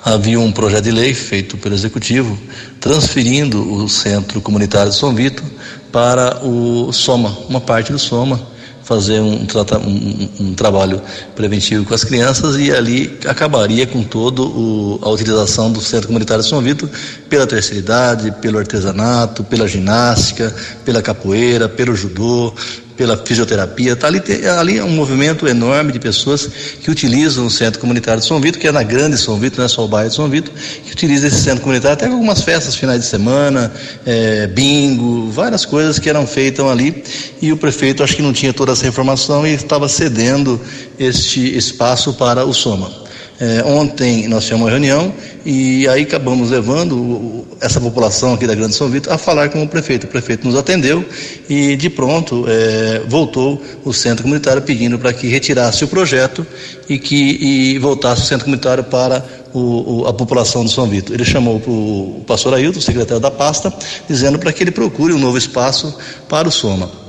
Havia 0.03 0.39
um 0.39 0.51
projeto 0.51 0.83
de 0.83 0.91
lei 0.91 1.13
feito 1.13 1.57
pelo 1.57 1.75
Executivo 1.75 2.37
transferindo 2.79 3.73
o 3.73 3.87
centro 3.87 4.41
comunitário 4.41 4.91
de 4.91 4.97
São 4.97 5.13
Vito 5.13 5.43
para 5.91 6.43
o 6.45 6.91
Soma, 6.91 7.37
uma 7.47 7.61
parte 7.61 7.91
do 7.91 7.99
Soma, 7.99 8.41
fazer 8.83 9.19
um, 9.19 9.45
um, 9.45 10.29
um, 10.39 10.53
trabalho 10.53 11.01
preventivo 11.35 11.85
com 11.85 11.93
as 11.93 12.03
crianças 12.03 12.57
e 12.57 12.71
ali 12.71 13.17
acabaria 13.27 13.85
com 13.85 14.03
toda 14.03 14.41
a 14.41 15.09
utilização 15.09 15.71
do 15.71 15.81
Centro 15.81 16.07
Comunitário 16.07 16.43
São 16.43 16.61
Vitor 16.61 16.89
pela 17.29 17.47
terceira 17.47 17.79
idade, 17.79 18.31
pelo 18.41 18.57
artesanato, 18.57 19.43
pela 19.43 19.67
ginástica, 19.67 20.53
pela 20.83 21.01
capoeira, 21.01 21.69
pelo 21.69 21.95
judô, 21.95 22.53
pela 23.01 23.17
fisioterapia. 23.17 23.95
Tá 23.95 24.05
ali, 24.05 24.21
ali 24.59 24.77
é 24.77 24.83
um 24.83 24.91
movimento 24.91 25.47
enorme 25.47 25.91
de 25.91 25.99
pessoas 25.99 26.47
que 26.83 26.91
utilizam 26.91 27.47
o 27.47 27.49
Centro 27.49 27.79
Comunitário 27.79 28.21
de 28.21 28.27
São 28.27 28.39
Vito, 28.39 28.59
que 28.59 28.67
é 28.67 28.71
na 28.71 28.83
grande 28.83 29.17
São 29.17 29.39
Vito, 29.39 29.57
não 29.57 29.65
é 29.65 29.67
só 29.67 29.83
o 29.83 29.87
bairro 29.87 30.09
de 30.09 30.15
São 30.15 30.29
Vito, 30.29 30.51
que 30.85 30.91
utiliza 30.91 31.25
esse 31.25 31.41
centro 31.41 31.61
comunitário, 31.61 31.95
até 31.95 32.05
algumas 32.05 32.43
festas 32.43 32.75
finais 32.75 32.99
de 32.99 33.07
semana, 33.07 33.73
é, 34.05 34.45
bingo, 34.45 35.31
várias 35.31 35.65
coisas 35.65 35.97
que 35.97 36.11
eram 36.11 36.27
feitas 36.27 36.63
ali. 36.63 37.03
E 37.41 37.51
o 37.51 37.57
prefeito 37.57 38.03
acho 38.03 38.15
que 38.15 38.21
não 38.21 38.33
tinha 38.33 38.53
toda 38.53 38.73
essa 38.73 38.87
informação 38.87 39.47
e 39.47 39.55
estava 39.55 39.89
cedendo 39.89 40.61
este 40.99 41.57
espaço 41.57 42.13
para 42.13 42.45
o 42.45 42.53
Soma. 42.53 43.00
É, 43.41 43.63
ontem 43.65 44.27
nós 44.27 44.43
tivemos 44.43 44.65
uma 44.65 44.69
reunião 44.69 45.11
e 45.43 45.87
aí 45.87 46.03
acabamos 46.03 46.51
levando 46.51 47.43
essa 47.59 47.81
população 47.81 48.35
aqui 48.35 48.45
da 48.45 48.53
Grande 48.53 48.75
São 48.75 48.87
Vitor 48.87 49.11
a 49.11 49.17
falar 49.17 49.49
com 49.49 49.63
o 49.63 49.67
prefeito. 49.67 50.03
O 50.03 50.07
prefeito 50.07 50.45
nos 50.45 50.55
atendeu 50.55 51.03
e 51.49 51.75
de 51.75 51.89
pronto 51.89 52.45
é, 52.47 53.01
voltou 53.07 53.59
o 53.83 53.91
centro 53.91 54.21
comunitário 54.21 54.61
pedindo 54.61 54.99
para 54.99 55.11
que 55.11 55.25
retirasse 55.27 55.83
o 55.83 55.87
projeto 55.87 56.45
e 56.87 56.99
que 56.99 57.15
e 57.41 57.79
voltasse 57.79 58.21
o 58.21 58.25
centro 58.25 58.45
comunitário 58.45 58.83
para 58.83 59.25
o, 59.51 60.01
o, 60.01 60.07
a 60.07 60.13
população 60.13 60.63
de 60.63 60.71
São 60.71 60.85
Vitor. 60.85 61.15
Ele 61.15 61.25
chamou 61.25 61.55
o 61.55 62.23
pastor 62.27 62.53
Ailton, 62.53 62.77
o 62.77 62.81
secretário 62.81 63.19
da 63.19 63.31
pasta, 63.31 63.73
dizendo 64.07 64.37
para 64.37 64.53
que 64.53 64.63
ele 64.63 64.71
procure 64.71 65.13
um 65.13 65.19
novo 65.19 65.39
espaço 65.39 65.97
para 66.29 66.47
o 66.47 66.51
Soma. 66.51 67.00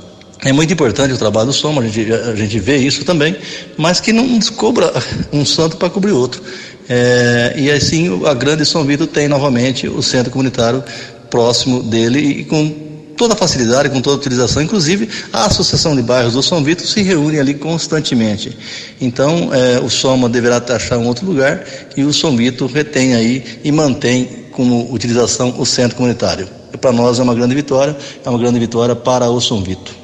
É 0.45 0.51
muito 0.51 0.73
importante 0.73 1.13
o 1.13 1.17
trabalho 1.17 1.47
do 1.47 1.53
Soma, 1.53 1.81
a 1.81 1.87
gente, 1.87 2.11
a 2.11 2.35
gente 2.35 2.59
vê 2.59 2.75
isso 2.75 3.05
também, 3.05 3.35
mas 3.77 4.01
que 4.01 4.11
não 4.11 4.37
descubra 4.37 4.91
um 5.31 5.45
santo 5.45 5.77
para 5.77 5.89
cobrir 5.89 6.11
outro. 6.11 6.41
É, 6.89 7.53
e 7.55 7.71
assim 7.71 8.25
a 8.25 8.33
Grande 8.33 8.65
São 8.65 8.83
Vitor 8.83 9.07
tem 9.07 9.29
novamente 9.29 9.87
o 9.87 10.01
centro 10.03 10.29
comunitário 10.29 10.83
próximo 11.29 11.81
dele 11.81 12.19
e 12.19 12.43
com 12.43 12.69
toda 13.15 13.35
facilidade, 13.35 13.89
com 13.89 14.01
toda 14.01 14.17
utilização, 14.17 14.61
inclusive 14.61 15.07
a 15.31 15.45
Associação 15.45 15.95
de 15.95 16.01
Bairros 16.01 16.33
do 16.33 16.43
São 16.43 16.61
Vitor 16.61 16.85
se 16.85 17.01
reúne 17.01 17.39
ali 17.39 17.53
constantemente. 17.53 18.57
Então 18.99 19.49
é, 19.53 19.79
o 19.79 19.89
Soma 19.89 20.27
deverá 20.27 20.59
taxar 20.59 20.99
um 20.99 21.07
outro 21.07 21.25
lugar 21.25 21.63
e 21.95 22.03
o 22.03 22.11
São 22.11 22.35
Vitor 22.35 22.69
retém 22.69 23.15
aí 23.15 23.43
e 23.63 23.71
mantém 23.71 24.27
como 24.51 24.93
utilização 24.93 25.55
o 25.57 25.65
centro 25.65 25.95
comunitário. 25.95 26.49
Para 26.81 26.91
nós 26.91 27.17
é 27.17 27.23
uma 27.23 27.33
grande 27.33 27.55
vitória, 27.55 27.95
é 28.25 28.29
uma 28.29 28.37
grande 28.37 28.59
vitória 28.59 28.93
para 28.93 29.29
o 29.29 29.39
São 29.39 29.63
Vitor. 29.63 30.02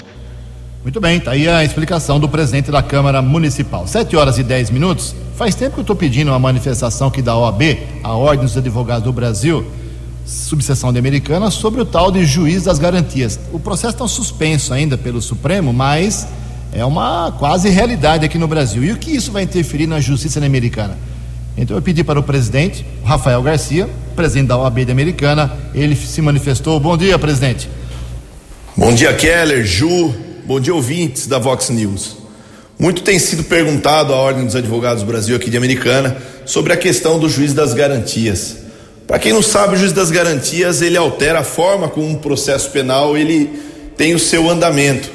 Muito 0.82 1.02
bem, 1.02 1.20
tá 1.20 1.32
aí 1.32 1.46
a 1.48 1.62
explicação 1.64 2.22
do 2.22 2.30
presidente 2.30 2.72
da 2.72 2.82
Câmara 2.82 3.22
Municipal. 3.22 3.86
Sete 3.86 4.16
horas 4.16 4.38
e 4.38 4.44
dez 4.44 4.70
minutos. 4.70 5.14
Faz 5.36 5.54
tempo 5.54 5.74
que 5.74 5.80
eu 5.80 5.84
estou 5.84 5.96
pedindo 5.96 6.32
uma 6.32 6.40
manifestação 6.40 7.10
aqui 7.10 7.22
da 7.22 7.36
OAB, 7.36 7.62
a 8.02 8.14
Ordem 8.14 8.46
dos 8.46 8.56
Advogados 8.56 9.04
do 9.04 9.12
Brasil. 9.12 9.66
subseção 10.26 10.94
de 10.94 11.00
Americana, 11.00 11.50
sobre 11.50 11.82
o 11.82 11.86
tal 11.86 12.12
de 12.12 12.24
juiz 12.24 12.64
das 12.64 12.78
garantias. 12.78 13.40
O 13.52 13.60
processo 13.60 13.96
está 13.96 14.08
suspenso 14.08 14.74
ainda 14.74 14.98
pelo 14.98 15.22
Supremo, 15.22 15.74
mas 15.74 16.28
é 16.72 16.86
uma 16.86 17.32
quase 17.38 17.68
realidade 17.70 18.24
aqui 18.26 18.38
no 18.38 18.48
Brasil. 18.48 18.84
E 18.84 18.92
o 18.92 18.98
que 18.98 19.12
isso 19.12 19.32
vai 19.32 19.44
interferir 19.44 19.88
na 19.88 20.00
justiça 20.00 20.40
americana? 20.44 20.98
Então 21.58 21.76
eu 21.76 21.82
pedi 21.82 22.04
para 22.04 22.20
o 22.20 22.24
presidente, 22.24 22.86
Rafael 23.04 23.42
Garcia, 23.42 23.90
presidente 24.16 24.48
da 24.48 24.58
OAB 24.58 24.86
de 24.86 24.92
Americana, 24.92 25.52
ele 25.74 25.96
se 25.96 26.22
manifestou. 26.22 26.80
Bom 26.80 26.96
dia, 26.96 27.18
presidente. 27.18 27.68
Bom 28.78 28.94
dia, 28.94 29.14
Keller, 29.14 29.66
Ju, 29.66 30.14
bom 30.50 30.60
dia, 30.60 30.74
ouvintes 30.74 31.28
da 31.28 31.38
Vox 31.38 31.70
News. 31.70 32.18
Muito 32.80 33.04
tem 33.04 33.20
sido 33.20 33.44
perguntado 33.44 34.12
à 34.12 34.16
Ordem 34.16 34.48
dos 34.48 34.56
Advogados 34.56 35.04
do 35.04 35.06
Brasil 35.06 35.36
aqui 35.36 35.48
de 35.48 35.56
Americana 35.56 36.18
sobre 36.44 36.74
a 36.74 36.76
questão 36.76 37.20
do 37.20 37.30
juiz 37.30 37.54
das 37.54 37.72
garantias. 37.72 38.58
Para 39.06 39.20
quem 39.20 39.32
não 39.32 39.44
sabe, 39.44 39.76
o 39.76 39.78
juiz 39.78 39.92
das 39.92 40.10
garantias, 40.10 40.82
ele 40.82 40.98
altera 40.98 41.42
a 41.42 41.44
forma 41.44 41.88
como 41.88 42.08
um 42.08 42.16
processo 42.16 42.72
penal 42.72 43.16
ele 43.16 43.48
tem 43.96 44.16
o 44.16 44.20
seu 44.20 44.50
andamento. 44.50 45.12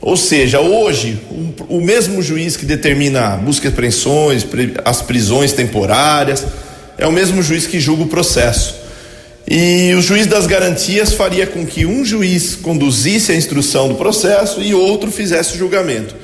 Ou 0.00 0.16
seja, 0.16 0.60
hoje, 0.60 1.20
um, 1.32 1.52
o 1.68 1.80
mesmo 1.80 2.22
juiz 2.22 2.56
que 2.56 2.64
determina 2.64 3.30
busca 3.38 3.66
e 3.66 3.70
apreensões, 3.70 4.46
as 4.84 5.02
prisões 5.02 5.52
temporárias, 5.52 6.46
é 6.96 7.08
o 7.08 7.12
mesmo 7.12 7.42
juiz 7.42 7.66
que 7.66 7.80
julga 7.80 8.04
o 8.04 8.06
processo. 8.06 8.76
E 9.52 9.92
o 9.96 10.00
juiz 10.00 10.28
das 10.28 10.46
garantias 10.46 11.12
faria 11.12 11.44
com 11.44 11.66
que 11.66 11.84
um 11.84 12.04
juiz 12.04 12.54
conduzisse 12.54 13.32
a 13.32 13.34
instrução 13.34 13.88
do 13.88 13.96
processo 13.96 14.62
e 14.62 14.72
outro 14.72 15.10
fizesse 15.10 15.56
o 15.56 15.58
julgamento. 15.58 16.14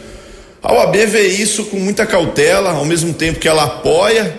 A 0.62 0.72
OAB 0.72 0.94
vê 1.06 1.26
isso 1.26 1.64
com 1.64 1.76
muita 1.76 2.06
cautela, 2.06 2.70
ao 2.70 2.84
mesmo 2.84 3.12
tempo 3.12 3.40
que 3.40 3.48
ela 3.48 3.64
apoia, 3.64 4.32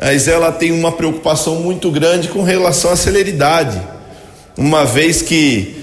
mas 0.00 0.28
ela 0.28 0.52
tem 0.52 0.70
uma 0.70 0.92
preocupação 0.92 1.56
muito 1.56 1.90
grande 1.90 2.28
com 2.28 2.44
relação 2.44 2.92
à 2.92 2.96
celeridade, 2.96 3.82
uma 4.56 4.84
vez 4.84 5.20
que 5.20 5.74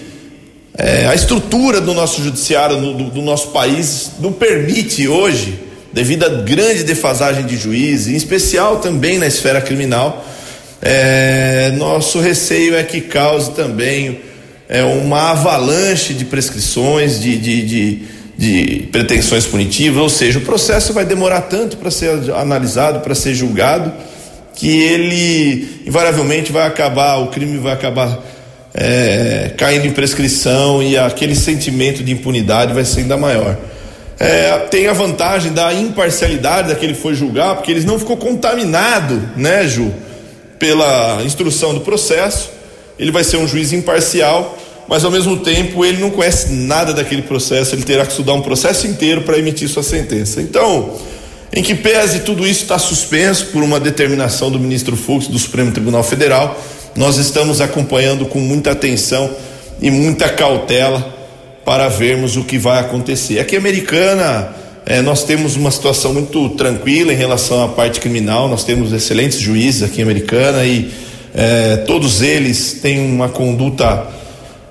é, 0.77 1.07
a 1.07 1.15
estrutura 1.15 1.81
do 1.81 1.93
nosso 1.93 2.23
judiciário, 2.23 2.77
do, 2.77 3.09
do, 3.09 3.21
nosso 3.21 3.49
país, 3.49 4.11
não 4.17 4.31
permite 4.31 5.09
hoje, 5.09 5.59
devido 5.91 6.23
à 6.23 6.29
grande 6.29 6.85
defasagem 6.85 7.45
de 7.45 7.57
juízes, 7.57 8.07
em 8.07 8.15
especial 8.15 8.77
também 8.77 9.17
na 9.17 9.27
esfera 9.27 9.59
criminal, 9.59 10.25
é, 10.81 11.71
nosso 11.77 12.19
receio 12.19 12.75
é 12.75 12.83
que 12.83 13.01
cause 13.01 13.51
também 13.51 14.19
é, 14.67 14.83
uma 14.83 15.31
avalanche 15.31 16.13
de 16.13 16.25
prescrições, 16.25 17.19
de, 17.19 17.37
de, 17.37 17.61
de, 17.63 18.03
de 18.37 18.87
pretensões 18.91 19.45
punitivas, 19.45 20.01
ou 20.01 20.09
seja, 20.09 20.39
o 20.39 20.43
processo 20.43 20.93
vai 20.93 21.03
demorar 21.03 21.41
tanto 21.41 21.77
para 21.77 21.91
ser 21.91 22.31
analisado, 22.33 22.99
para 23.01 23.13
ser 23.13 23.33
julgado, 23.33 23.91
que 24.55 24.69
ele 24.69 25.83
invariavelmente 25.85 26.51
vai 26.51 26.67
acabar, 26.67 27.17
o 27.17 27.27
crime 27.27 27.57
vai 27.57 27.73
acabar 27.73 28.19
é, 28.73 29.51
caindo 29.57 29.87
em 29.87 29.91
prescrição 29.91 30.83
e 30.83 30.97
aquele 30.97 31.35
sentimento 31.35 32.03
de 32.03 32.11
impunidade 32.11 32.73
vai 32.73 32.85
ser 32.85 33.01
ainda 33.01 33.17
maior. 33.17 33.57
É, 34.19 34.57
tem 34.69 34.87
a 34.87 34.93
vantagem 34.93 35.53
da 35.53 35.73
imparcialidade 35.73 36.67
daquele 36.67 36.93
que 36.93 36.99
foi 37.01 37.15
julgar, 37.15 37.55
porque 37.55 37.71
ele 37.71 37.85
não 37.85 37.97
ficou 37.97 38.17
contaminado, 38.17 39.29
né, 39.37 39.65
Ju, 39.65 39.93
pela 40.59 41.23
instrução 41.23 41.73
do 41.73 41.79
processo. 41.79 42.51
Ele 42.99 43.11
vai 43.11 43.23
ser 43.23 43.37
um 43.37 43.47
juiz 43.47 43.71
imparcial, 43.71 44.57
mas 44.87 45.05
ao 45.05 45.11
mesmo 45.11 45.37
tempo 45.37 45.85
ele 45.85 45.99
não 45.99 46.09
conhece 46.09 46.51
nada 46.51 46.93
daquele 46.93 47.21
processo, 47.21 47.73
ele 47.73 47.83
terá 47.83 48.05
que 48.05 48.11
estudar 48.11 48.33
um 48.33 48.41
processo 48.41 48.85
inteiro 48.85 49.21
para 49.21 49.37
emitir 49.37 49.69
sua 49.69 49.83
sentença. 49.83 50.41
Então, 50.41 50.93
em 51.53 51.63
que 51.63 51.73
pese 51.73 52.19
tudo 52.19 52.45
isso 52.45 52.63
está 52.63 52.77
suspenso 52.77 53.47
por 53.47 53.63
uma 53.63 53.79
determinação 53.79 54.51
do 54.51 54.59
ministro 54.59 54.95
Fux 54.97 55.27
do 55.27 55.39
Supremo 55.39 55.71
Tribunal 55.71 56.03
Federal, 56.03 56.59
nós 56.95 57.17
estamos 57.17 57.61
acompanhando 57.61 58.25
com 58.25 58.39
muita 58.39 58.71
atenção 58.71 59.29
e 59.81 59.89
muita 59.89 60.27
cautela 60.27 61.15
para 61.63 61.87
vermos 61.87 62.35
o 62.35 62.43
que 62.43 62.57
vai 62.57 62.79
acontecer. 62.79 63.39
Aqui, 63.39 63.55
Americana, 63.55 64.55
é, 64.89 65.03
nós 65.03 65.23
temos 65.23 65.55
uma 65.55 65.69
situação 65.69 66.11
muito 66.15 66.49
tranquila 66.49 67.13
em 67.13 67.15
relação 67.15 67.63
à 67.63 67.67
parte 67.67 67.99
criminal, 67.99 68.49
nós 68.49 68.63
temos 68.63 68.91
excelentes 68.91 69.39
juízes 69.39 69.83
aqui 69.83 69.99
em 69.99 70.03
Americana 70.03 70.65
e 70.65 70.91
é, 71.31 71.77
todos 71.85 72.23
eles 72.23 72.79
têm 72.81 72.99
uma 72.99 73.29
conduta 73.29 74.07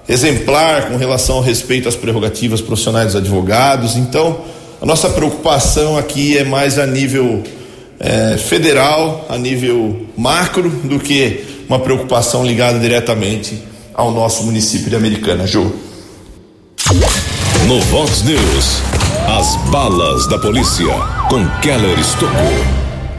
exemplar 0.09 0.89
com 0.89 0.97
relação 0.97 1.37
ao 1.37 1.43
respeito 1.43 1.89
às 1.89 1.95
prerrogativas 1.95 2.61
profissionais 2.61 3.13
dos 3.13 3.17
advogados. 3.17 3.95
Então, 3.95 4.41
a 4.83 4.85
nossa 4.85 5.09
preocupação 5.09 5.97
aqui 5.97 6.37
é 6.37 6.43
mais 6.43 6.81
a 6.81 6.87
nível 6.87 7.45
é, 8.01 8.37
federal, 8.39 9.25
a 9.29 9.39
nível 9.39 10.05
macro, 10.17 10.69
do 10.69 10.99
que 10.99 11.45
uma 11.69 11.79
preocupação 11.79 12.45
ligada 12.45 12.81
diretamente 12.81 13.57
ao 13.95 14.11
nosso 14.11 14.43
município 14.43 14.91
de 14.91 14.97
Americana. 14.97 15.47
Ju. 15.47 15.73
No 17.69 17.81
Vox 17.83 18.23
News, 18.23 18.83
as 19.37 19.57
balas 19.71 20.27
da 20.27 20.39
polícia 20.39 20.87
com 21.29 21.47
Keller 21.61 21.99
Estocou. 21.99 22.33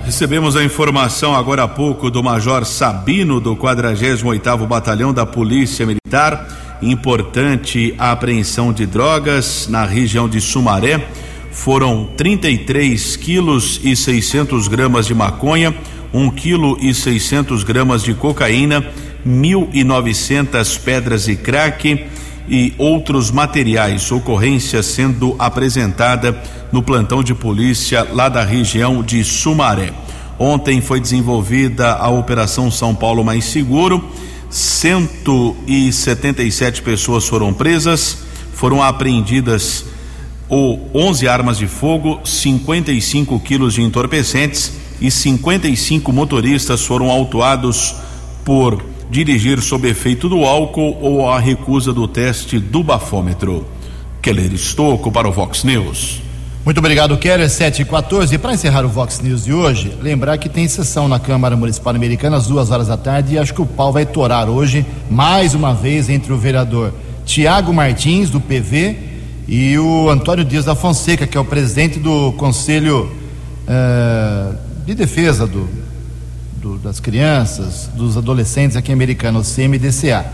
Recebemos 0.03 0.55
a 0.55 0.63
informação 0.63 1.35
agora 1.35 1.63
há 1.63 1.67
pouco 1.67 2.09
do 2.09 2.23
Major 2.23 2.65
Sabino 2.65 3.39
do 3.39 3.55
48º 3.55 4.65
Batalhão 4.65 5.13
da 5.13 5.23
Polícia 5.23 5.85
Militar. 5.85 6.79
Importante 6.81 7.93
a 7.99 8.11
apreensão 8.11 8.73
de 8.73 8.87
drogas 8.87 9.67
na 9.69 9.85
região 9.85 10.27
de 10.27 10.41
Sumaré. 10.41 11.07
Foram 11.51 12.09
33 12.17 13.15
quilos 13.15 13.79
e 13.83 13.95
600 13.95 14.67
gramas 14.67 15.05
de 15.05 15.13
maconha, 15.13 15.75
um 16.11 16.31
quilo 16.31 16.75
e 16.81 16.91
600 16.91 17.63
gramas 17.63 18.01
de 18.01 18.15
cocaína, 18.15 18.83
1.900 19.25 20.79
pedras 20.81 21.27
e 21.27 21.35
crack 21.35 22.03
e 22.49 22.73
outros 22.77 23.31
materiais. 23.31 24.09
Ocorrência 24.11 24.81
sendo 24.81 25.35
apresentada 25.37 26.41
no 26.71 26.81
plantão 26.81 27.21
de 27.23 27.35
polícia 27.35 28.07
lá 28.11 28.27
da 28.27 28.43
região 28.43 29.03
de 29.03 29.23
Sumaré. 29.23 29.93
Ontem 30.37 30.81
foi 30.81 30.99
desenvolvida 30.99 31.93
a 31.93 32.09
Operação 32.09 32.69
São 32.71 32.95
Paulo 32.95 33.23
Mais 33.23 33.45
Seguro. 33.45 34.03
177 34.49 36.81
pessoas 36.81 37.27
foram 37.27 37.53
presas, 37.53 38.17
foram 38.53 38.81
apreendidas 38.81 39.85
ou 40.47 40.89
11 40.95 41.27
armas 41.27 41.59
de 41.59 41.67
fogo, 41.67 42.19
55 42.25 43.39
quilos 43.41 43.75
de 43.75 43.83
entorpecentes 43.83 44.71
e 44.99 45.11
55 45.11 46.11
motoristas 46.11 46.83
foram 46.83 47.11
autuados 47.11 47.93
por 48.43 48.83
dirigir 49.09 49.61
sob 49.61 49.89
efeito 49.89 50.29
do 50.29 50.45
álcool 50.45 50.97
ou 51.01 51.29
a 51.29 51.39
recusa 51.39 51.91
do 51.91 52.07
teste 52.07 52.59
do 52.59 52.83
bafômetro. 52.83 53.65
Keller 54.21 54.53
Estocco 54.53 55.11
para 55.11 55.27
o 55.27 55.31
Vox 55.31 55.63
News. 55.63 56.21
Muito 56.63 56.77
obrigado, 56.77 57.17
Keller. 57.17 57.49
7 57.49 57.81
e 57.81 57.85
14. 57.85 58.37
Para 58.37 58.53
encerrar 58.53 58.85
o 58.85 58.89
Vox 58.89 59.19
News 59.21 59.45
de 59.45 59.53
hoje, 59.53 59.95
lembrar 60.01 60.37
que 60.37 60.49
tem 60.49 60.67
sessão 60.67 61.07
na 61.07 61.17
Câmara 61.17 61.55
Municipal 61.55 61.95
Americana 61.95 62.37
às 62.37 62.47
duas 62.47 62.69
horas 62.69 62.87
da 62.87 62.97
tarde 62.97 63.35
e 63.35 63.37
acho 63.39 63.53
que 63.53 63.61
o 63.61 63.65
pau 63.65 63.91
vai 63.91 64.05
torar 64.05 64.49
hoje, 64.49 64.85
mais 65.09 65.55
uma 65.55 65.73
vez, 65.73 66.09
entre 66.09 66.31
o 66.31 66.37
vereador 66.37 66.93
Tiago 67.25 67.73
Martins, 67.73 68.29
do 68.29 68.39
PV, 68.39 68.97
e 69.47 69.79
o 69.79 70.09
Antônio 70.09 70.43
Dias 70.43 70.65
da 70.65 70.75
Fonseca, 70.75 71.25
que 71.25 71.37
é 71.37 71.39
o 71.39 71.45
presidente 71.45 71.97
do 71.99 72.33
Conselho. 72.33 73.11
Uh, 73.67 74.69
de 74.89 74.95
defesa 74.95 75.45
do, 75.45 75.69
do, 76.59 76.77
das 76.77 76.99
crianças, 76.99 77.89
dos 77.95 78.17
adolescentes 78.17 78.75
aqui 78.75 78.91
em 78.91 78.93
Americana, 78.93 79.39
o 79.39 79.43
CMDCA. 79.43 80.25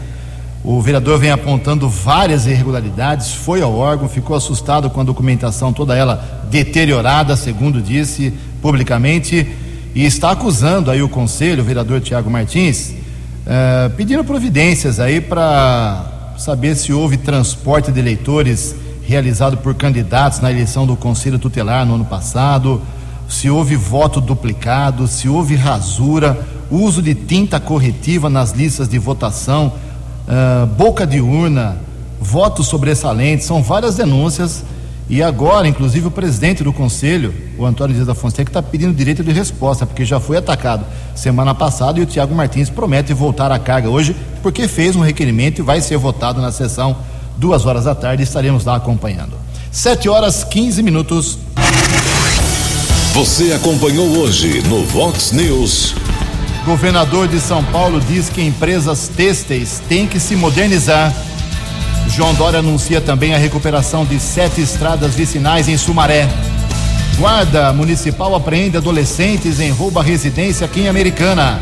O 0.64 0.82
vereador 0.82 1.20
vem 1.20 1.30
apontando 1.30 1.88
várias 1.88 2.48
irregularidades, 2.48 3.34
foi 3.34 3.62
ao 3.62 3.76
órgão, 3.76 4.10
ficou 4.10 4.36
assustado 4.36 4.90
com 4.90 5.00
a 5.00 5.04
documentação 5.04 5.72
toda 5.72 5.96
ela 5.96 6.44
deteriorada, 6.50 7.36
segundo 7.36 7.80
disse 7.80 8.34
publicamente, 8.62 9.48
e 9.94 10.04
está 10.04 10.32
acusando 10.32 10.90
aí 10.90 11.04
o 11.04 11.08
conselho, 11.08 11.62
o 11.62 11.66
vereador 11.66 12.02
Tiago 12.02 12.30
Martins, 12.30 12.90
uh, 12.90 13.90
pedindo 13.96 14.24
providências 14.24 15.00
aí 15.00 15.22
para 15.22 16.34
saber 16.38 16.76
se 16.76 16.92
houve 16.92 17.18
transporte 17.18 17.92
de 17.92 18.00
eleitores 18.00 18.76
realizado 19.04 19.58
por 19.58 19.76
candidatos 19.76 20.40
na 20.40 20.52
eleição 20.52 20.88
do 20.88 20.96
conselho 20.98 21.38
tutelar 21.38 21.86
no 21.86 21.94
ano 21.94 22.06
passado, 22.06 22.82
se 23.28 23.50
houve 23.50 23.76
voto 23.76 24.22
duplicado, 24.22 25.08
se 25.08 25.28
houve 25.28 25.56
rasura, 25.56 26.48
uso 26.70 27.02
de 27.02 27.14
tinta 27.14 27.60
corretiva 27.60 28.30
nas 28.30 28.52
listas 28.52 28.88
de 28.88 28.98
votação, 28.98 29.74
uh, 30.28 30.66
boca 30.66 31.06
de 31.06 31.20
urna, 31.22 31.78
votos 32.20 32.68
sobressalentes, 32.68 33.46
são 33.46 33.62
várias 33.62 33.96
denúncias. 33.96 34.64
E 35.08 35.22
agora, 35.22 35.68
inclusive, 35.68 36.08
o 36.08 36.12
presidente 36.12 36.64
do 36.64 36.74
conselho, 36.74 37.32
o 37.60 37.66
Antônio 37.66 37.94
Dias 37.94 38.08
da 38.08 38.16
Fonseca, 38.16 38.50
está 38.50 38.62
pedindo 38.62 38.92
direito 38.92 39.24
de 39.24 39.32
resposta, 39.32 39.86
porque 39.86 40.04
já 40.04 40.20
foi 40.20 40.38
atacado 40.38 40.84
semana 41.14 41.54
passada 41.54 42.00
e 42.00 42.02
o 42.02 42.08
Tiago 42.08 42.34
Martins 42.34 42.72
promete 42.72 43.14
voltar 43.14 43.52
à 43.52 43.60
carga 43.60 43.88
hoje, 43.88 44.16
porque 44.42 44.68
fez 44.68 44.96
um 44.96 45.02
requerimento 45.02 45.60
e 45.60 45.62
vai 45.62 45.80
ser 45.80 45.98
votado 45.98 46.42
na 46.42 46.52
sessão 46.52 46.98
duas 47.38 47.68
horas 47.68 47.84
da 47.84 47.94
tarde. 47.94 48.24
Estaremos 48.24 48.66
lá 48.66 48.76
acompanhando. 48.78 49.34
Sete 49.72 50.10
horas 50.10 50.44
quinze 50.44 50.82
minutos. 50.82 51.38
Você 53.16 53.54
acompanhou 53.54 54.06
hoje 54.18 54.62
no 54.64 54.84
Vox 54.84 55.32
News. 55.32 55.96
Governador 56.66 57.30
de 57.30 57.40
São 57.40 57.64
Paulo 57.64 58.02
diz 58.02 58.28
que 58.28 58.42
empresas 58.42 59.08
têxteis 59.08 59.82
têm 59.88 60.06
que 60.06 60.20
se 60.20 60.36
modernizar. 60.36 61.14
João 62.10 62.34
Dória 62.34 62.60
anuncia 62.60 63.00
também 63.00 63.34
a 63.34 63.38
recuperação 63.38 64.04
de 64.04 64.20
sete 64.20 64.60
estradas 64.60 65.16
vicinais 65.16 65.70
em 65.70 65.78
Sumaré. 65.78 66.28
Guarda 67.18 67.72
Municipal 67.72 68.36
apreende 68.36 68.76
adolescentes 68.76 69.62
em 69.62 69.72
rouba 69.72 70.04
residência 70.04 70.66
aqui 70.66 70.82
em 70.82 70.90
Americana. 70.90 71.62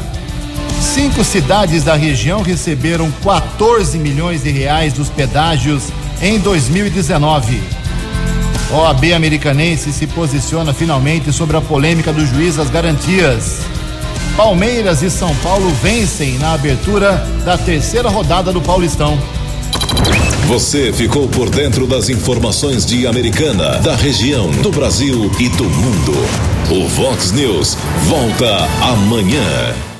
Cinco 0.81 1.23
cidades 1.23 1.83
da 1.83 1.93
região 1.93 2.41
receberam 2.41 3.11
14 3.23 3.99
milhões 3.99 4.41
de 4.41 4.49
reais 4.49 4.91
dos 4.93 5.09
pedágios 5.09 5.83
em 6.19 6.39
2019. 6.39 7.82
OAB 8.73 9.13
americanense 9.15 9.93
se 9.93 10.07
posiciona 10.07 10.73
finalmente 10.73 11.31
sobre 11.31 11.55
a 11.55 11.61
polêmica 11.61 12.11
do 12.11 12.25
juiz 12.25 12.55
das 12.55 12.71
garantias. 12.71 13.59
Palmeiras 14.35 15.03
e 15.03 15.11
São 15.11 15.33
Paulo 15.37 15.69
vencem 15.81 16.39
na 16.39 16.53
abertura 16.53 17.23
da 17.45 17.55
terceira 17.55 18.09
rodada 18.09 18.51
do 18.51 18.59
Paulistão. 18.59 19.15
Você 20.47 20.91
ficou 20.91 21.27
por 21.27 21.51
dentro 21.51 21.85
das 21.85 22.09
informações 22.09 22.83
de 22.83 23.05
Americana, 23.05 23.77
da 23.77 23.95
região, 23.95 24.49
do 24.49 24.71
Brasil 24.71 25.31
e 25.39 25.49
do 25.49 25.65
mundo. 25.65 26.13
O 26.71 26.87
Vox 26.87 27.31
News 27.31 27.77
volta 28.07 28.67
amanhã. 28.81 29.92